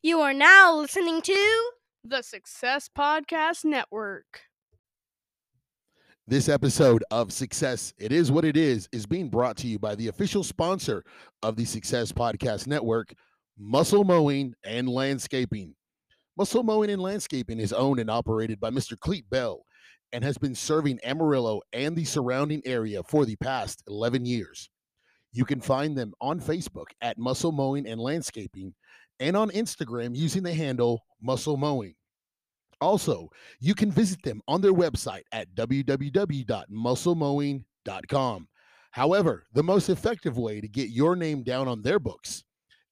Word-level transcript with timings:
You 0.00 0.20
are 0.20 0.32
now 0.32 0.74
listening 0.74 1.20
to 1.22 1.70
the 2.04 2.22
Success 2.22 2.88
Podcast 2.96 3.64
Network. 3.64 4.40
This 6.26 6.48
episode 6.48 7.04
of 7.10 7.32
Success, 7.32 7.92
It 7.98 8.10
Is 8.10 8.32
What 8.32 8.44
It 8.44 8.56
Is, 8.56 8.88
is 8.92 9.06
being 9.06 9.28
brought 9.28 9.56
to 9.58 9.66
you 9.66 9.78
by 9.78 9.94
the 9.94 10.08
official 10.08 10.42
sponsor 10.42 11.04
of 11.42 11.56
the 11.56 11.64
Success 11.64 12.10
Podcast 12.10 12.66
Network, 12.66 13.12
Muscle 13.58 14.04
Mowing 14.04 14.54
and 14.64 14.88
Landscaping. 14.88 15.74
Muscle 16.36 16.62
Mowing 16.62 16.90
and 16.90 17.02
Landscaping 17.02 17.60
is 17.60 17.72
owned 17.72 18.00
and 18.00 18.10
operated 18.10 18.58
by 18.58 18.70
Mr. 18.70 18.96
Cleet 18.96 19.28
Bell 19.30 19.62
and 20.12 20.24
has 20.24 20.38
been 20.38 20.54
serving 20.54 20.98
Amarillo 21.04 21.60
and 21.72 21.94
the 21.94 22.04
surrounding 22.04 22.62
area 22.64 23.02
for 23.02 23.24
the 23.24 23.36
past 23.36 23.82
11 23.86 24.24
years. 24.24 24.70
You 25.32 25.44
can 25.44 25.60
find 25.60 25.96
them 25.96 26.12
on 26.20 26.40
Facebook 26.40 26.88
at 27.00 27.18
Muscle 27.18 27.52
Mowing 27.52 27.86
and 27.86 28.00
Landscaping 28.00 28.74
and 29.22 29.36
on 29.36 29.50
Instagram 29.50 30.16
using 30.16 30.42
the 30.42 30.52
handle 30.52 31.04
Muscle 31.22 31.56
Mowing. 31.56 31.94
Also, 32.80 33.28
you 33.60 33.74
can 33.74 33.92
visit 33.92 34.20
them 34.24 34.42
on 34.48 34.60
their 34.60 34.72
website 34.72 35.22
at 35.30 35.54
www.musclemowing.com. 35.54 38.48
However, 38.90 39.46
the 39.52 39.62
most 39.62 39.88
effective 39.88 40.36
way 40.36 40.60
to 40.60 40.66
get 40.66 40.88
your 40.90 41.14
name 41.14 41.44
down 41.44 41.68
on 41.68 41.82
their 41.82 42.00
books 42.00 42.42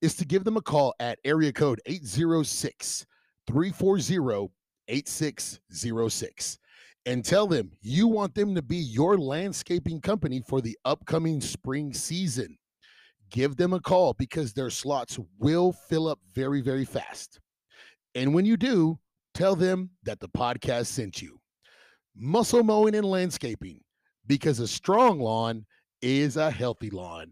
is 0.00 0.14
to 0.14 0.24
give 0.24 0.44
them 0.44 0.56
a 0.56 0.62
call 0.62 0.94
at 1.00 1.18
area 1.24 1.52
code 1.52 1.80
806 1.84 3.04
340 3.48 4.52
8606 4.86 6.58
and 7.06 7.24
tell 7.24 7.46
them 7.46 7.72
you 7.82 8.06
want 8.06 8.34
them 8.34 8.54
to 8.54 8.62
be 8.62 8.76
your 8.76 9.18
landscaping 9.18 10.00
company 10.00 10.42
for 10.46 10.60
the 10.60 10.78
upcoming 10.84 11.40
spring 11.40 11.92
season. 11.92 12.56
Give 13.30 13.56
them 13.56 13.72
a 13.72 13.80
call 13.80 14.14
because 14.14 14.52
their 14.52 14.70
slots 14.70 15.18
will 15.38 15.72
fill 15.72 16.08
up 16.08 16.18
very, 16.34 16.60
very 16.60 16.84
fast. 16.84 17.40
And 18.14 18.34
when 18.34 18.44
you 18.44 18.56
do, 18.56 18.98
tell 19.34 19.54
them 19.54 19.90
that 20.02 20.20
the 20.20 20.28
podcast 20.28 20.86
sent 20.86 21.22
you. 21.22 21.40
Muscle 22.16 22.64
mowing 22.64 22.96
and 22.96 23.06
landscaping 23.06 23.80
because 24.26 24.58
a 24.58 24.66
strong 24.66 25.20
lawn 25.20 25.64
is 26.02 26.36
a 26.36 26.50
healthy 26.50 26.90
lawn. 26.90 27.30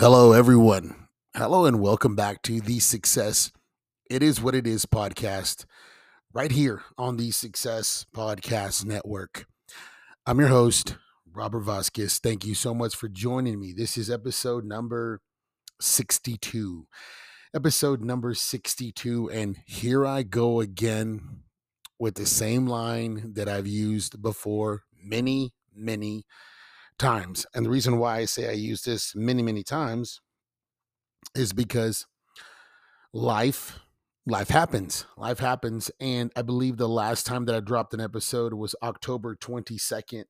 Hello, 0.00 0.32
everyone. 0.32 1.08
Hello, 1.36 1.66
and 1.66 1.78
welcome 1.78 2.16
back 2.16 2.40
to 2.44 2.62
the 2.62 2.80
Success 2.80 3.52
It 4.08 4.22
Is 4.22 4.40
What 4.40 4.54
It 4.54 4.66
Is 4.66 4.86
podcast, 4.86 5.66
right 6.32 6.50
here 6.50 6.80
on 6.96 7.18
the 7.18 7.32
Success 7.32 8.06
Podcast 8.16 8.86
Network. 8.86 9.44
I'm 10.24 10.38
your 10.38 10.48
host, 10.48 10.96
Robert 11.30 11.60
Vasquez. 11.60 12.18
Thank 12.18 12.46
you 12.46 12.54
so 12.54 12.72
much 12.72 12.96
for 12.96 13.10
joining 13.10 13.60
me. 13.60 13.74
This 13.76 13.98
is 13.98 14.08
episode 14.08 14.64
number 14.64 15.20
62. 15.82 16.86
Episode 17.54 18.00
number 18.00 18.32
62. 18.32 19.30
And 19.30 19.58
here 19.66 20.06
I 20.06 20.22
go 20.22 20.60
again 20.60 21.42
with 21.98 22.14
the 22.14 22.24
same 22.24 22.66
line 22.66 23.34
that 23.34 23.50
I've 23.50 23.66
used 23.66 24.22
before 24.22 24.84
many, 24.98 25.52
many 25.76 26.22
times. 26.22 26.49
And 27.54 27.66
the 27.66 27.70
reason 27.70 27.98
why 27.98 28.18
I 28.18 28.24
say 28.24 28.48
I 28.48 28.52
use 28.52 28.82
this 28.82 29.14
many, 29.14 29.42
many 29.42 29.62
times 29.62 30.20
is 31.34 31.52
because 31.52 32.06
life 33.12 33.80
life 34.26 34.50
happens 34.50 35.06
life 35.16 35.40
happens 35.40 35.90
and 35.98 36.30
i 36.36 36.42
believe 36.42 36.76
the 36.76 36.88
last 36.88 37.26
time 37.26 37.46
that 37.46 37.54
i 37.54 37.58
dropped 37.58 37.92
an 37.92 38.00
episode 38.00 38.54
was 38.54 38.76
october 38.82 39.34
22nd 39.34 40.24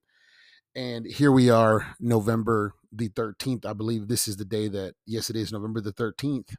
and 0.75 1.05
here 1.05 1.31
we 1.31 1.51
are 1.51 1.95
november 2.01 2.73
the 2.91 3.11
13th 3.11 3.67
i 3.67 3.73
believe 3.75 4.09
this 4.09 4.27
is 4.27 4.39
the 4.39 4.45
day 4.45 4.69
that 4.69 4.95
yes 5.07 5.29
it 5.29 5.37
is 5.37 5.53
november 5.53 5.81
the 5.81 5.93
13th 5.93 6.55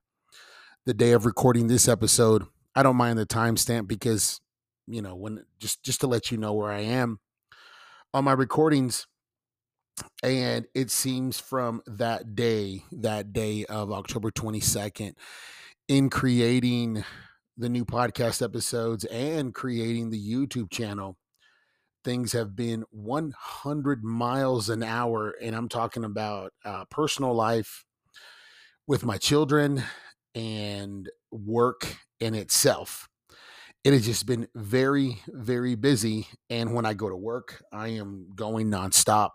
the 0.85 0.93
day 0.93 1.11
of 1.11 1.25
recording 1.25 1.67
this 1.67 1.87
episode. 1.87 2.45
I 2.75 2.81
don't 2.83 2.95
mind 2.95 3.19
the 3.19 3.25
timestamp 3.25 3.87
because 3.87 4.41
you 4.87 5.01
know 5.01 5.15
when 5.15 5.45
just 5.59 5.83
just 5.83 6.01
to 6.01 6.07
let 6.07 6.31
you 6.31 6.37
know 6.37 6.53
where 6.53 6.71
i 6.71 6.79
am. 6.79 7.19
On 8.13 8.25
my 8.25 8.33
recordings 8.33 9.07
and 10.23 10.65
it 10.73 10.89
seems 10.91 11.39
from 11.39 11.81
that 11.85 12.35
day 12.35 12.83
that 12.91 13.33
day 13.33 13.65
of 13.65 13.91
october 13.91 14.31
22nd 14.31 15.13
in 15.87 16.09
creating 16.09 17.03
the 17.57 17.69
new 17.69 17.85
podcast 17.85 18.41
episodes 18.41 19.05
and 19.05 19.53
creating 19.53 20.09
the 20.09 20.31
youtube 20.31 20.71
channel 20.71 21.17
things 22.03 22.31
have 22.31 22.55
been 22.55 22.83
100 22.91 24.03
miles 24.03 24.69
an 24.69 24.83
hour 24.83 25.35
and 25.41 25.55
i'm 25.55 25.69
talking 25.69 26.03
about 26.03 26.53
uh, 26.65 26.85
personal 26.85 27.33
life 27.33 27.85
with 28.87 29.05
my 29.05 29.17
children 29.17 29.83
and 30.35 31.09
work 31.31 31.97
in 32.19 32.35
itself. 32.35 33.07
It 33.83 33.93
has 33.93 34.05
just 34.05 34.25
been 34.25 34.47
very 34.53 35.19
very 35.27 35.75
busy 35.75 36.27
and 36.49 36.73
when 36.75 36.85
i 36.85 36.93
go 36.93 37.09
to 37.09 37.15
work 37.15 37.63
i 37.71 37.87
am 37.87 38.27
going 38.35 38.69
nonstop 38.69 39.31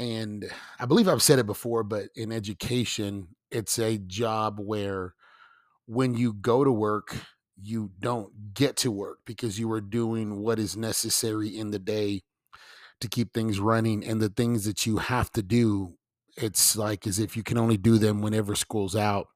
and 0.00 0.50
I 0.78 0.86
believe 0.86 1.08
I've 1.08 1.22
said 1.22 1.38
it 1.38 1.44
before, 1.46 1.84
but 1.84 2.04
in 2.16 2.32
education, 2.32 3.28
it's 3.50 3.78
a 3.78 3.98
job 3.98 4.58
where 4.58 5.14
when 5.84 6.14
you 6.14 6.32
go 6.32 6.64
to 6.64 6.72
work, 6.72 7.14
you 7.60 7.90
don't 8.00 8.54
get 8.54 8.76
to 8.78 8.90
work 8.90 9.18
because 9.26 9.58
you 9.58 9.70
are 9.72 9.80
doing 9.82 10.40
what 10.40 10.58
is 10.58 10.74
necessary 10.74 11.54
in 11.54 11.70
the 11.70 11.78
day 11.78 12.22
to 13.02 13.08
keep 13.08 13.34
things 13.34 13.60
running. 13.60 14.02
And 14.02 14.22
the 14.22 14.30
things 14.30 14.64
that 14.64 14.86
you 14.86 14.96
have 14.96 15.30
to 15.32 15.42
do, 15.42 15.98
it's 16.34 16.76
like 16.76 17.06
as 17.06 17.18
if 17.18 17.36
you 17.36 17.42
can 17.42 17.58
only 17.58 17.76
do 17.76 17.98
them 17.98 18.22
whenever 18.22 18.54
school's 18.54 18.96
out. 18.96 19.26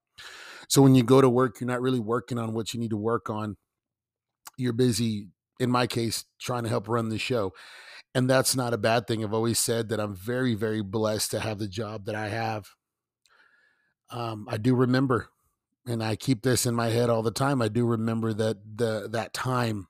So 0.71 0.81
when 0.81 0.95
you 0.95 1.03
go 1.03 1.21
to 1.21 1.29
work, 1.29 1.61
you're 1.61 1.69
not 1.69 1.83
really 1.83 2.01
working 2.01 2.39
on 2.39 2.55
what 2.55 2.73
you 2.73 2.81
need 2.81 2.91
to 2.91 2.97
work 2.97 3.29
on. 3.29 3.59
You're 4.57 4.73
busy, 4.73 5.29
in 5.61 5.71
my 5.71 5.87
case, 5.87 6.25
trying 6.41 6.63
to 6.63 6.71
help 6.71 6.89
run 6.89 7.11
the 7.11 7.19
show 7.19 7.53
and 8.15 8.31
that's 8.31 8.55
not 8.55 8.73
a 8.73 8.79
bad 8.79 9.07
thing. 9.07 9.25
I've 9.25 9.35
always 9.35 9.59
said 9.59 9.89
that 9.89 10.01
I'm 10.01 10.15
very, 10.15 10.55
very 10.55 10.83
blessed 10.83 11.33
to 11.33 11.41
have 11.41 11.59
the 11.59 11.69
job 11.69 12.05
that 12.07 12.15
I 12.15 12.29
have. 12.29 12.69
Um, 14.11 14.47
I 14.49 14.57
do 14.57 14.75
remember, 14.75 15.29
and 15.87 16.03
I 16.03 16.15
keep 16.15 16.43
this 16.43 16.65
in 16.67 16.75
my 16.75 16.89
head 16.91 17.11
all 17.11 17.23
the 17.23 17.33
time. 17.33 17.61
I 17.61 17.69
do 17.69 17.85
remember 17.85 18.33
that 18.33 18.59
the 18.77 19.09
that 19.11 19.33
time, 19.33 19.89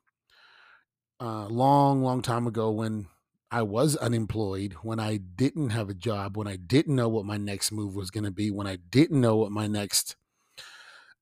uh, 1.19 1.45
long, 1.47 2.01
long 2.01 2.21
time 2.21 2.47
ago 2.47 2.71
when 2.71 3.07
I 3.51 3.61
was 3.61 3.95
unemployed, 3.97 4.73
when 4.81 4.99
I 4.99 5.17
didn't 5.17 5.69
have 5.69 5.89
a 5.89 5.93
job, 5.93 6.35
when 6.35 6.47
I 6.47 6.55
didn't 6.55 6.95
know 6.95 7.07
what 7.07 7.25
my 7.25 7.37
next 7.37 7.71
move 7.71 7.95
was 7.95 8.09
going 8.09 8.23
to 8.23 8.31
be, 8.31 8.49
when 8.49 8.67
I 8.67 8.77
didn't 8.89 9.21
know 9.21 9.35
what 9.35 9.51
my 9.51 9.67
next 9.67 10.15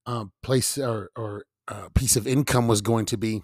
uh, 0.06 0.26
place 0.42 0.78
or 0.78 1.10
or 1.18 1.46
uh, 1.68 1.90
piece 1.94 2.16
of 2.16 2.28
income 2.28 2.68
was 2.68 2.82
going 2.82 3.06
to 3.08 3.18
be. 3.18 3.42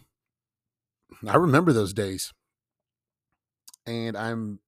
I 1.27 1.35
remember 1.35 1.73
those 1.73 1.93
days 1.93 2.31
and 3.85 4.17
I'm 4.17 4.59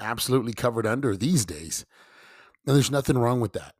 absolutely 0.00 0.52
covered 0.52 0.86
under 0.86 1.16
these 1.16 1.44
days. 1.44 1.84
And 2.66 2.76
there's 2.76 2.90
nothing 2.90 3.18
wrong 3.18 3.40
with 3.40 3.52
that. 3.54 3.74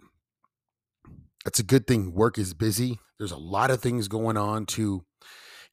That's 1.44 1.58
a 1.58 1.64
good 1.64 1.86
thing. 1.86 2.12
Work 2.12 2.38
is 2.38 2.54
busy. 2.54 2.98
There's 3.18 3.32
a 3.32 3.36
lot 3.36 3.70
of 3.70 3.80
things 3.80 4.08
going 4.08 4.36
on 4.36 4.66
to 4.66 5.04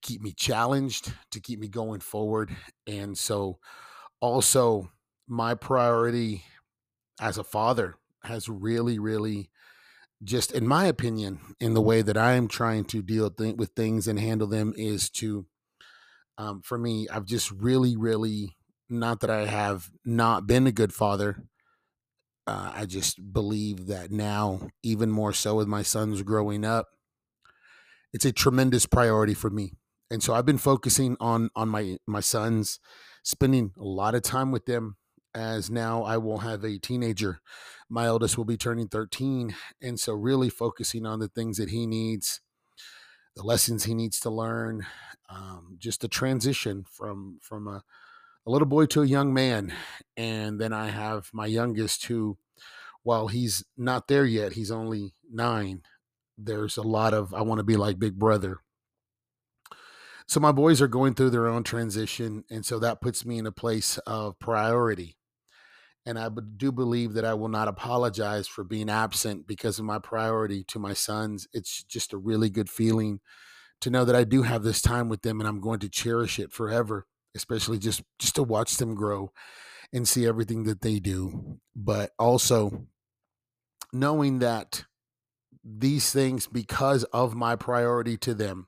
keep 0.01 0.21
me 0.21 0.31
challenged, 0.31 1.11
to 1.31 1.39
keep 1.39 1.59
me 1.59 1.67
going 1.67 1.99
forward. 1.99 2.55
And 2.85 3.17
so, 3.17 3.59
also, 4.19 4.91
my 5.27 5.55
priority 5.55 6.43
as 7.19 7.37
a 7.37 7.43
father 7.43 7.95
has 8.23 8.49
really, 8.49 8.99
really 8.99 9.49
just, 10.23 10.51
in 10.51 10.67
my 10.67 10.85
opinion, 10.85 11.39
in 11.59 11.73
the 11.73 11.81
way 11.81 12.01
that 12.01 12.17
I 12.17 12.33
am 12.33 12.47
trying 12.47 12.85
to 12.85 13.01
deal 13.01 13.29
with 13.57 13.71
things 13.75 14.07
and 14.07 14.19
handle 14.19 14.47
them 14.47 14.73
is 14.75 15.09
to, 15.11 15.45
um, 16.37 16.61
for 16.61 16.77
me, 16.77 17.07
I've 17.09 17.25
just 17.25 17.51
really, 17.51 17.95
really 17.95 18.55
not 18.89 19.19
that 19.21 19.29
I 19.29 19.45
have 19.45 19.89
not 20.05 20.47
been 20.47 20.67
a 20.67 20.71
good 20.71 20.93
father. 20.93 21.43
Uh, 22.45 22.71
I 22.73 22.85
just 22.85 23.33
believe 23.33 23.87
that 23.87 24.09
now, 24.11 24.69
even 24.81 25.11
more 25.11 25.33
so 25.33 25.55
with 25.55 25.67
my 25.67 25.81
sons 25.81 26.21
growing 26.23 26.63
up, 26.63 26.87
it's 28.13 28.25
a 28.25 28.31
tremendous 28.31 28.85
priority 28.85 29.33
for 29.33 29.49
me. 29.49 29.73
And 30.09 30.23
so 30.23 30.33
I've 30.33 30.45
been 30.45 30.57
focusing 30.57 31.17
on 31.19 31.49
on 31.55 31.67
my 31.67 31.97
my 32.07 32.21
sons, 32.21 32.79
spending 33.23 33.73
a 33.77 33.83
lot 33.83 34.15
of 34.15 34.21
time 34.21 34.51
with 34.51 34.65
them. 34.65 34.97
As 35.35 35.69
now 35.69 36.03
I 36.03 36.17
will 36.17 36.39
have 36.39 36.63
a 36.63 36.79
teenager. 36.79 37.41
My 37.89 38.05
eldest 38.05 38.37
will 38.37 38.45
be 38.45 38.57
turning 38.57 38.87
13, 38.87 39.55
and 39.81 39.99
so 39.99 40.13
really 40.13 40.49
focusing 40.49 41.05
on 41.05 41.19
the 41.19 41.27
things 41.27 41.57
that 41.57 41.69
he 41.69 41.85
needs, 41.85 42.41
the 43.35 43.43
lessons 43.43 43.83
he 43.83 43.93
needs 43.93 44.19
to 44.21 44.29
learn, 44.29 44.87
um, 45.29 45.75
just 45.77 46.01
the 46.01 46.07
transition 46.07 46.85
from 46.89 47.39
from 47.41 47.67
a, 47.67 47.83
a 48.47 48.49
little 48.49 48.67
boy 48.67 48.85
to 48.87 49.01
a 49.01 49.05
young 49.05 49.33
man. 49.33 49.73
And 50.15 50.59
then 50.59 50.73
I 50.73 50.87
have 50.87 51.29
my 51.33 51.45
youngest 51.45 52.05
who, 52.05 52.37
while 53.03 53.27
he's 53.27 53.63
not 53.77 54.07
there 54.07 54.25
yet, 54.25 54.53
he's 54.53 54.71
only 54.71 55.13
nine. 55.29 55.81
There's 56.37 56.77
a 56.77 56.81
lot 56.81 57.13
of 57.13 57.33
I 57.33 57.41
want 57.41 57.59
to 57.59 57.63
be 57.63 57.75
like 57.77 57.99
Big 57.99 58.17
Brother. 58.17 58.61
So 60.27 60.39
my 60.39 60.51
boys 60.51 60.81
are 60.81 60.87
going 60.87 61.13
through 61.13 61.29
their 61.29 61.47
own 61.47 61.63
transition, 61.63 62.43
and 62.49 62.65
so 62.65 62.79
that 62.79 63.01
puts 63.01 63.25
me 63.25 63.37
in 63.37 63.45
a 63.45 63.51
place 63.51 63.97
of 63.99 64.37
priority 64.39 65.17
and 66.07 66.17
I 66.17 66.29
do 66.55 66.71
believe 66.71 67.15
that 67.15 67.25
I 67.25 67.33
will 67.33 67.49
not 67.49 67.67
apologize 67.67 68.47
for 68.47 68.63
being 68.63 68.89
absent 68.89 69.45
because 69.45 69.77
of 69.77 69.83
my 69.83 69.99
priority 69.99 70.63
to 70.69 70.79
my 70.79 70.93
sons. 70.93 71.49
It's 71.51 71.83
just 71.83 72.13
a 72.13 72.17
really 72.17 72.49
good 72.49 72.69
feeling 72.69 73.19
to 73.81 73.89
know 73.89 74.05
that 74.05 74.15
I 74.15 74.23
do 74.23 74.43
have 74.43 74.63
this 74.63 74.81
time 74.81 75.09
with 75.09 75.21
them 75.21 75.41
and 75.41 75.49
I'm 75.49 75.59
going 75.59 75.79
to 75.79 75.89
cherish 75.89 76.39
it 76.39 76.53
forever, 76.53 77.07
especially 77.35 77.79
just 77.79 78.03
just 78.19 78.35
to 78.35 78.43
watch 78.43 78.77
them 78.77 78.95
grow 78.95 79.31
and 79.93 80.07
see 80.07 80.25
everything 80.27 80.63
that 80.65 80.81
they 80.81 80.99
do. 80.99 81.59
But 81.75 82.11
also 82.19 82.87
knowing 83.93 84.39
that 84.39 84.85
these 85.63 86.11
things 86.11 86.47
because 86.47 87.03
of 87.05 87.35
my 87.35 87.55
priority 87.55 88.17
to 88.17 88.33
them 88.33 88.67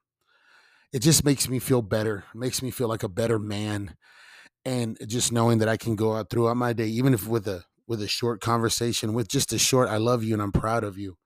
it 0.94 1.00
just 1.01 1.25
makes 1.25 1.50
me 1.50 1.59
feel 1.59 1.81
better, 1.81 2.25
it 2.33 2.38
makes 2.38 2.61
me 2.61 2.71
feel 2.71 2.88
like 2.88 3.03
a 3.03 3.09
better 3.09 3.39
man 3.39 3.95
and 4.65 4.97
just 5.07 5.31
knowing 5.31 5.59
that 5.59 5.69
I 5.69 5.77
can 5.77 5.95
go 5.95 6.15
out 6.15 6.29
throughout 6.29 6.57
my 6.57 6.73
day, 6.73 6.88
even 6.88 7.13
if 7.13 7.27
with 7.27 7.47
a 7.47 7.65
with 7.88 8.01
a 8.01 8.07
short 8.07 8.41
conversation, 8.41 9.13
with 9.13 9.27
just 9.29 9.53
a 9.53 9.59
short 9.59 9.89
"I 9.89 9.97
love 9.97 10.23
you" 10.23 10.33
and 10.33 10.41
I'm 10.41 10.51
proud 10.53 10.83
of 10.83 10.97
you. 10.97 11.17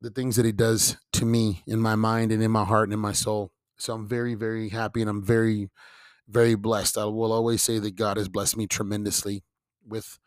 The 0.00 0.10
things 0.10 0.36
that 0.36 0.46
he 0.46 0.52
does 0.52 0.96
to 1.12 1.24
me 1.26 1.62
in 1.66 1.80
my 1.80 1.94
mind 1.94 2.32
and 2.32 2.42
in 2.42 2.50
my 2.50 2.64
heart 2.64 2.84
and 2.84 2.94
in 2.94 3.00
my 3.00 3.12
soul. 3.12 3.52
So 3.78 3.94
I'm 3.94 4.06
very, 4.08 4.34
very 4.34 4.70
happy 4.70 5.00
and 5.00 5.10
I'm 5.10 5.22
very, 5.22 5.68
very 6.30 6.54
blessed. 6.54 6.96
I 6.96 7.04
will 7.04 7.32
always 7.32 7.62
say 7.62 7.78
that 7.78 7.96
God 7.96 8.16
has 8.16 8.28
blessed 8.28 8.56
me 8.56 8.66
tremendously 8.66 9.42
with 9.86 10.18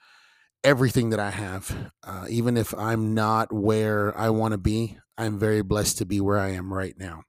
everything 0.64 1.10
that 1.12 1.20
I 1.20 1.32
have. 1.32 1.92
Uh, 2.04 2.26
even 2.30 2.58
if 2.58 2.74
I'm 2.78 3.14
not 3.14 3.54
where 3.54 4.18
I 4.18 4.30
want 4.30 4.54
to 4.54 4.58
be, 4.58 4.98
I'm 5.18 5.38
very 5.40 5.62
blessed 5.62 5.98
to 6.00 6.06
be 6.06 6.20
where 6.20 6.40
I 6.40 6.50
am 6.50 6.74
right 6.74 6.96
now. 6.98 7.24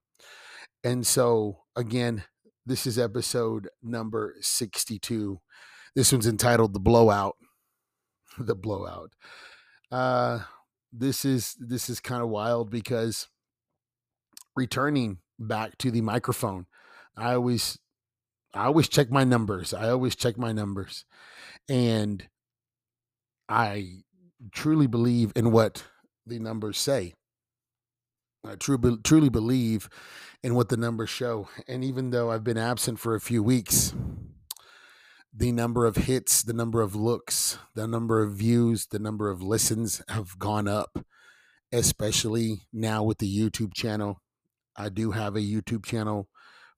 And 0.82 1.06
so, 1.06 1.64
again, 1.76 2.24
this 2.66 2.86
is 2.86 2.98
episode 2.98 3.68
number 3.82 4.34
62. 4.40 5.40
This 5.94 6.12
one's 6.12 6.26
entitled 6.26 6.72
The 6.72 6.80
Blowout. 6.80 7.36
the 8.38 8.54
Blowout. 8.54 9.12
Uh 9.90 10.40
this 10.96 11.24
is 11.24 11.56
this 11.58 11.90
is 11.90 12.00
kind 12.00 12.22
of 12.22 12.28
wild 12.28 12.70
because 12.70 13.28
returning 14.56 15.18
back 15.38 15.76
to 15.78 15.90
the 15.90 16.00
microphone, 16.00 16.66
I 17.16 17.34
always 17.34 17.78
I 18.54 18.66
always 18.66 18.88
check 18.88 19.10
my 19.10 19.24
numbers. 19.24 19.74
I 19.74 19.90
always 19.90 20.14
check 20.14 20.38
my 20.38 20.52
numbers. 20.52 21.04
And 21.68 22.26
I 23.48 24.04
truly 24.52 24.86
believe 24.86 25.32
in 25.34 25.50
what 25.50 25.84
the 26.26 26.38
numbers 26.38 26.78
say. 26.78 27.14
I 28.46 28.56
truly 28.56 28.98
truly 29.02 29.30
believe 29.30 29.88
in 30.42 30.54
what 30.54 30.68
the 30.68 30.76
numbers 30.76 31.10
show. 31.10 31.48
And 31.66 31.82
even 31.82 32.10
though 32.10 32.30
I've 32.30 32.44
been 32.44 32.58
absent 32.58 32.98
for 32.98 33.14
a 33.14 33.20
few 33.20 33.42
weeks, 33.42 33.94
the 35.36 35.50
number 35.50 35.86
of 35.86 35.96
hits, 35.96 36.42
the 36.42 36.52
number 36.52 36.80
of 36.80 36.94
looks, 36.94 37.58
the 37.74 37.88
number 37.88 38.22
of 38.22 38.32
views, 38.34 38.86
the 38.86 38.98
number 38.98 39.30
of 39.30 39.42
listens 39.42 40.02
have 40.08 40.38
gone 40.38 40.68
up, 40.68 41.04
especially 41.72 42.62
now 42.72 43.02
with 43.02 43.18
the 43.18 43.38
YouTube 43.38 43.74
channel. 43.74 44.20
I 44.76 44.90
do 44.90 45.12
have 45.12 45.34
a 45.34 45.40
YouTube 45.40 45.84
channel 45.84 46.28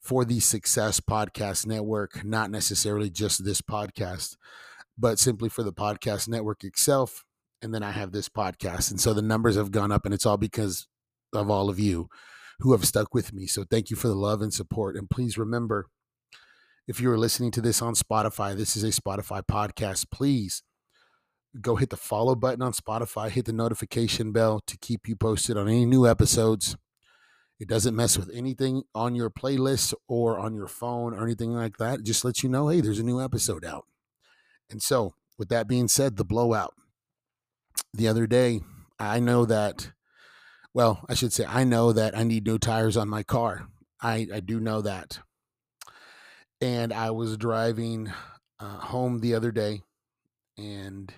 for 0.06 0.24
the 0.24 0.38
Success 0.38 1.00
Podcast 1.00 1.66
Network, 1.66 2.24
not 2.24 2.48
necessarily 2.48 3.10
just 3.10 3.44
this 3.44 3.60
podcast, 3.60 4.36
but 4.96 5.18
simply 5.18 5.48
for 5.48 5.64
the 5.64 5.72
podcast 5.72 6.28
network 6.28 6.62
itself. 6.62 7.24
And 7.60 7.74
then 7.74 7.82
I 7.82 7.90
have 7.90 8.12
this 8.12 8.28
podcast. 8.28 8.92
And 8.92 9.00
so 9.00 9.12
the 9.12 9.20
numbers 9.20 9.56
have 9.56 9.72
gone 9.72 9.90
up, 9.90 10.04
and 10.04 10.14
it's 10.14 10.24
all 10.24 10.36
because 10.36 10.86
of 11.32 11.50
all 11.50 11.68
of 11.68 11.80
you 11.80 12.08
who 12.60 12.70
have 12.70 12.84
stuck 12.84 13.14
with 13.14 13.32
me. 13.32 13.48
So 13.48 13.64
thank 13.68 13.90
you 13.90 13.96
for 13.96 14.06
the 14.06 14.14
love 14.14 14.42
and 14.42 14.54
support. 14.54 14.94
And 14.94 15.10
please 15.10 15.36
remember, 15.36 15.86
if 16.86 17.00
you're 17.00 17.18
listening 17.18 17.50
to 17.50 17.60
this 17.60 17.82
on 17.82 17.94
Spotify, 17.94 18.56
this 18.56 18.76
is 18.76 18.84
a 18.84 19.00
Spotify 19.00 19.42
podcast. 19.42 20.08
Please 20.12 20.62
go 21.60 21.74
hit 21.74 21.90
the 21.90 21.96
follow 21.96 22.36
button 22.36 22.62
on 22.62 22.72
Spotify, 22.72 23.28
hit 23.28 23.46
the 23.46 23.52
notification 23.52 24.30
bell 24.30 24.62
to 24.68 24.78
keep 24.78 25.08
you 25.08 25.16
posted 25.16 25.56
on 25.56 25.66
any 25.66 25.84
new 25.84 26.06
episodes. 26.06 26.76
It 27.58 27.68
doesn't 27.68 27.96
mess 27.96 28.18
with 28.18 28.30
anything 28.34 28.82
on 28.94 29.14
your 29.14 29.30
playlist 29.30 29.94
or 30.08 30.38
on 30.38 30.54
your 30.54 30.68
phone 30.68 31.14
or 31.14 31.24
anything 31.24 31.52
like 31.52 31.78
that. 31.78 32.00
It 32.00 32.04
just 32.04 32.24
lets 32.24 32.42
you 32.42 32.50
know, 32.50 32.68
hey, 32.68 32.80
there's 32.80 32.98
a 32.98 33.04
new 33.04 33.20
episode 33.20 33.64
out. 33.64 33.86
And 34.70 34.82
so, 34.82 35.14
with 35.38 35.48
that 35.48 35.68
being 35.68 35.88
said, 35.88 36.16
the 36.16 36.24
blowout. 36.24 36.74
The 37.94 38.08
other 38.08 38.26
day, 38.26 38.60
I 38.98 39.20
know 39.20 39.46
that 39.46 39.92
well, 40.76 41.06
I 41.08 41.14
should 41.14 41.32
say, 41.32 41.46
I 41.48 41.64
know 41.64 41.90
that 41.94 42.14
I 42.14 42.22
need 42.22 42.44
new 42.44 42.58
tires 42.58 42.98
on 42.98 43.08
my 43.08 43.22
car. 43.22 43.66
I, 44.02 44.28
I 44.30 44.40
do 44.40 44.60
know 44.60 44.82
that. 44.82 45.20
And 46.60 46.92
I 46.92 47.12
was 47.12 47.38
driving 47.38 48.12
uh, 48.60 48.80
home 48.80 49.20
the 49.20 49.34
other 49.34 49.50
day 49.50 49.84
and 50.58 51.10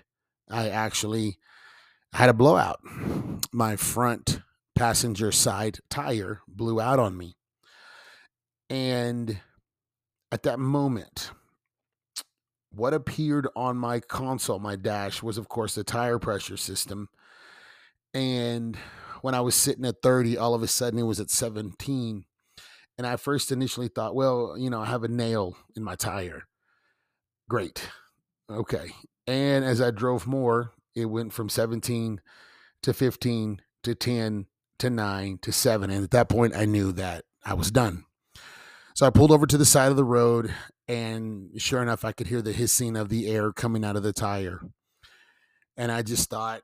I 0.49 0.69
actually 0.69 1.38
had 2.12 2.29
a 2.29 2.34
blowout. 2.34 2.79
My 3.50 3.75
front 3.75 4.43
passenger 4.79 5.33
side 5.33 5.79
tire 5.91 6.41
blew 6.47 6.81
out 6.81 7.01
on 7.01 7.17
me. 7.17 7.35
And 8.71 9.41
at 10.31 10.45
that 10.45 10.61
moment, 10.61 11.33
what 12.71 12.95
appeared 12.95 13.49
on 13.57 13.77
my 13.77 13.99
console, 13.99 14.61
my 14.61 14.77
dash, 14.77 15.21
was 15.21 15.37
of 15.37 15.49
course 15.49 15.75
the 15.75 15.83
tire 15.83 16.21
pressure 16.21 16.57
system. 16.57 17.09
And 18.15 18.77
when 19.23 19.35
I 19.35 19.41
was 19.41 19.57
sitting 19.57 19.85
at 19.85 19.97
30, 20.01 20.39
all 20.39 20.55
of 20.55 20.63
a 20.63 20.69
sudden 20.69 21.01
it 21.01 21.05
was 21.05 21.19
at 21.19 21.31
17. 21.31 22.25
And 22.99 23.07
I 23.07 23.17
first 23.17 23.51
initially 23.51 23.89
thought, 23.89 24.15
well, 24.15 24.55
you 24.57 24.71
know, 24.71 24.81
I 24.81 24.87
have 24.87 25.03
a 25.03 25.09
nail 25.09 25.57
in 25.77 25.83
my 25.83 25.97
tire. 25.97 26.45
Great. 27.49 27.89
Okay. 28.49 28.93
And 29.27 29.65
as 29.65 29.81
I 29.81 29.91
drove 29.91 30.27
more, 30.27 30.73
it 30.95 31.07
went 31.07 31.33
from 31.33 31.49
17 31.49 32.21
to 32.85 32.93
15 32.93 33.61
to 33.83 33.95
10 33.95 34.47
to 34.79 34.91
9 34.91 35.39
to 35.43 35.53
7. 35.53 35.91
And 35.91 36.05
at 36.05 36.11
that 36.13 36.29
point, 36.29 36.57
I 36.57 36.65
knew 36.65 36.93
that 36.93 37.25
I 37.45 37.55
was 37.55 37.71
done. 37.71 38.05
So 38.95 39.07
I 39.07 39.11
pulled 39.11 39.31
over 39.31 39.47
to 39.47 39.59
the 39.59 39.65
side 39.65 39.91
of 39.91 39.97
the 39.97 40.05
road, 40.05 40.53
and 40.89 41.51
sure 41.56 41.82
enough, 41.82 42.05
I 42.05 42.13
could 42.13 42.27
hear 42.27 42.43
the 42.43 42.53
hissing 42.53 42.97
of 42.97 43.08
the 43.08 43.29
air 43.29 43.53
coming 43.53 43.85
out 43.85 43.94
of 43.94 44.03
the 44.03 44.13
tire. 44.13 44.61
And 45.77 45.93
I 45.93 46.03
just 46.03 46.29
thought, 46.29 46.63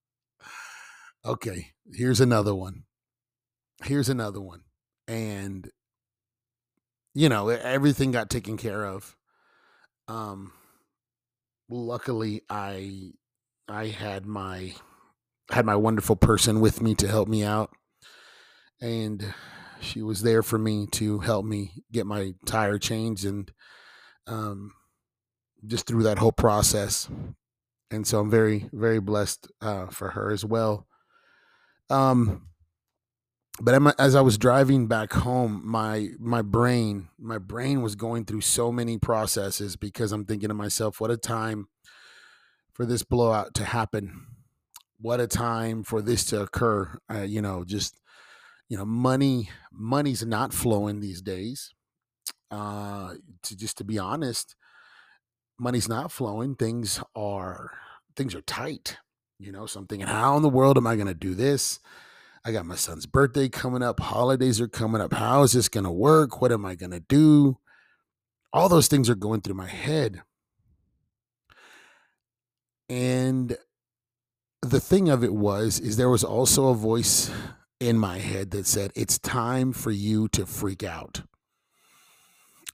okay, 1.24 1.68
here's 1.92 2.20
another 2.20 2.54
one. 2.54 2.82
Here's 3.84 4.08
another 4.08 4.40
one. 4.40 4.62
And 5.06 5.70
you 7.14 7.28
know, 7.28 7.48
everything 7.48 8.10
got 8.10 8.28
taken 8.28 8.56
care 8.56 8.84
of. 8.84 9.16
Um 10.08 10.52
luckily 11.68 12.42
I 12.48 13.12
I 13.68 13.86
had 13.86 14.26
my 14.26 14.74
had 15.50 15.66
my 15.66 15.76
wonderful 15.76 16.16
person 16.16 16.60
with 16.60 16.80
me 16.80 16.94
to 16.96 17.08
help 17.08 17.28
me 17.28 17.42
out. 17.42 17.70
And 18.80 19.34
she 19.80 20.02
was 20.02 20.22
there 20.22 20.42
for 20.42 20.58
me 20.58 20.86
to 20.92 21.20
help 21.20 21.44
me 21.44 21.72
get 21.92 22.06
my 22.06 22.34
tire 22.46 22.78
changed 22.78 23.24
and 23.24 23.50
um 24.26 24.72
just 25.66 25.86
through 25.86 26.04
that 26.04 26.18
whole 26.18 26.32
process. 26.32 27.08
And 27.90 28.06
so 28.06 28.20
I'm 28.20 28.30
very, 28.30 28.68
very 28.72 29.00
blessed 29.00 29.48
uh, 29.60 29.86
for 29.86 30.10
her 30.10 30.32
as 30.32 30.44
well. 30.44 30.86
Um, 31.88 32.48
but 33.60 33.98
as 33.98 34.14
I 34.14 34.20
was 34.20 34.36
driving 34.36 34.86
back 34.86 35.12
home, 35.12 35.62
my 35.64 36.10
my 36.18 36.42
brain 36.42 37.08
my 37.18 37.38
brain 37.38 37.80
was 37.80 37.94
going 37.94 38.26
through 38.26 38.42
so 38.42 38.70
many 38.70 38.98
processes 38.98 39.76
because 39.76 40.12
I'm 40.12 40.26
thinking 40.26 40.48
to 40.48 40.54
myself, 40.54 41.00
what 41.00 41.10
a 41.10 41.16
time 41.16 41.68
for 42.74 42.84
this 42.84 43.02
blowout 43.02 43.54
to 43.54 43.64
happen. 43.64 44.26
What 45.00 45.20
a 45.20 45.26
time 45.26 45.82
for 45.82 46.00
this 46.00 46.24
to 46.26 46.42
occur. 46.42 46.98
Uh, 47.12 47.22
you 47.22 47.42
know, 47.42 47.64
just 47.64 48.00
you 48.68 48.76
know, 48.76 48.84
money 48.84 49.50
money's 49.72 50.24
not 50.24 50.52
flowing 50.52 51.00
these 51.00 51.22
days. 51.22 51.72
Uh, 52.50 53.14
to 53.42 53.56
just 53.56 53.78
to 53.78 53.84
be 53.84 53.98
honest, 53.98 54.56
money's 55.58 55.88
not 55.88 56.10
flowing. 56.10 56.54
Things 56.54 57.02
are 57.14 57.72
things 58.16 58.34
are 58.34 58.42
tight. 58.42 58.96
You 59.38 59.52
know, 59.52 59.66
so 59.66 59.80
I'm 59.80 59.86
thinking, 59.86 60.08
how 60.08 60.36
in 60.36 60.42
the 60.42 60.48
world 60.48 60.78
am 60.78 60.86
I 60.86 60.94
going 60.94 61.08
to 61.08 61.14
do 61.14 61.34
this? 61.34 61.78
I 62.44 62.52
got 62.52 62.64
my 62.64 62.76
son's 62.76 63.06
birthday 63.06 63.48
coming 63.48 63.82
up. 63.82 64.00
Holidays 64.00 64.60
are 64.60 64.68
coming 64.68 65.00
up. 65.00 65.12
How 65.12 65.42
is 65.42 65.52
this 65.52 65.68
going 65.68 65.84
to 65.84 65.90
work? 65.90 66.40
What 66.40 66.52
am 66.52 66.64
I 66.64 66.74
going 66.74 66.92
to 66.92 67.00
do? 67.00 67.58
All 68.52 68.68
those 68.68 68.88
things 68.88 69.10
are 69.10 69.14
going 69.16 69.42
through 69.42 69.56
my 69.56 69.68
head. 69.68 70.22
And 72.88 73.58
the 74.70 74.80
thing 74.80 75.08
of 75.08 75.24
it 75.24 75.34
was, 75.34 75.80
is 75.80 75.96
there 75.96 76.10
was 76.10 76.24
also 76.24 76.68
a 76.68 76.74
voice 76.74 77.30
in 77.80 77.98
my 77.98 78.18
head 78.18 78.50
that 78.52 78.66
said, 78.66 78.92
It's 78.94 79.18
time 79.18 79.72
for 79.72 79.90
you 79.90 80.28
to 80.28 80.46
freak 80.46 80.82
out. 80.82 81.22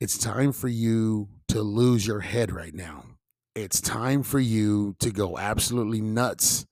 It's 0.00 0.18
time 0.18 0.52
for 0.52 0.68
you 0.68 1.28
to 1.48 1.62
lose 1.62 2.06
your 2.06 2.20
head 2.20 2.50
right 2.50 2.74
now. 2.74 3.04
It's 3.54 3.80
time 3.80 4.22
for 4.22 4.40
you 4.40 4.96
to 5.00 5.10
go 5.10 5.38
absolutely 5.38 6.00
nuts 6.00 6.66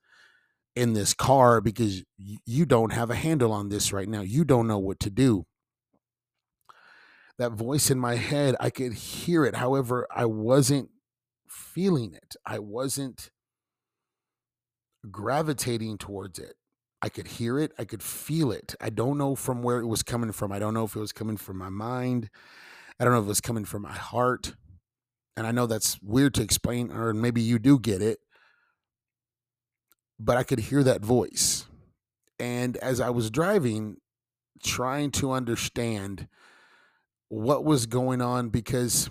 in 0.75 0.95
this 0.95 1.15
car 1.15 1.61
because 1.61 2.03
you 2.17 2.65
don't 2.67 2.93
have 2.93 3.11
a 3.11 3.15
handle 3.15 3.53
on 3.53 3.69
this 3.69 3.93
right 3.93 4.09
now. 4.09 4.23
You 4.23 4.45
don't 4.45 4.67
know 4.67 4.79
what 4.79 4.99
to 5.01 5.11
do. 5.11 5.45
That 7.39 7.53
voice 7.53 7.91
in 7.91 7.99
my 7.99 8.17
head, 8.17 8.57
I 8.61 8.71
could 8.71 8.95
hear 8.95 9.45
it. 9.45 9.57
However, 9.57 10.07
I 10.15 10.25
wasn't 10.25 10.91
feeling 11.49 12.15
it. 12.15 12.37
I 12.47 12.59
wasn't 12.59 13.31
gravitating 15.11 15.99
towards 15.99 16.39
it. 16.39 16.55
I 17.03 17.09
could 17.09 17.27
hear 17.27 17.59
it. 17.59 17.73
I 17.79 17.85
could 17.85 18.03
feel 18.03 18.53
it. 18.53 18.75
I 18.81 18.91
don't 18.91 19.17
know 19.17 19.35
from 19.35 19.63
where 19.63 19.79
it 19.79 19.87
was 19.87 20.03
coming 20.03 20.33
from. 20.33 20.53
I 20.53 20.59
don't 20.59 20.75
know 20.75 20.85
if 20.85 20.97
it 20.97 21.01
was 21.01 21.13
coming 21.13 21.37
from 21.37 21.57
my 21.57 21.71
mind. 21.71 22.29
I 22.99 23.05
don't 23.05 23.15
know 23.15 23.21
if 23.21 23.27
it 23.27 23.29
was 23.29 23.41
coming 23.41 23.65
from 23.65 23.83
my 23.83 23.93
heart. 23.93 24.55
And 25.37 25.47
I 25.47 25.53
know 25.53 25.67
that's 25.67 25.99
weird 26.03 26.35
to 26.35 26.43
explain, 26.43 26.91
or 26.91 27.15
maybe 27.15 27.41
you 27.41 27.59
do 27.59 27.79
get 27.79 28.03
it 28.03 28.19
but 30.21 30.37
I 30.37 30.43
could 30.45 30.59
hear 30.61 30.83
that 30.83 31.03
voice. 31.03 31.65
And 32.39 32.77
as 32.77 33.01
I 33.01 33.11
was 33.11 33.31
driving, 33.31 33.97
trying 34.63 35.11
to 35.13 35.33
understand 35.33 36.29
what 37.29 37.65
was 37.65 37.87
going 37.87 38.21
on, 38.21 38.51
because 38.51 39.09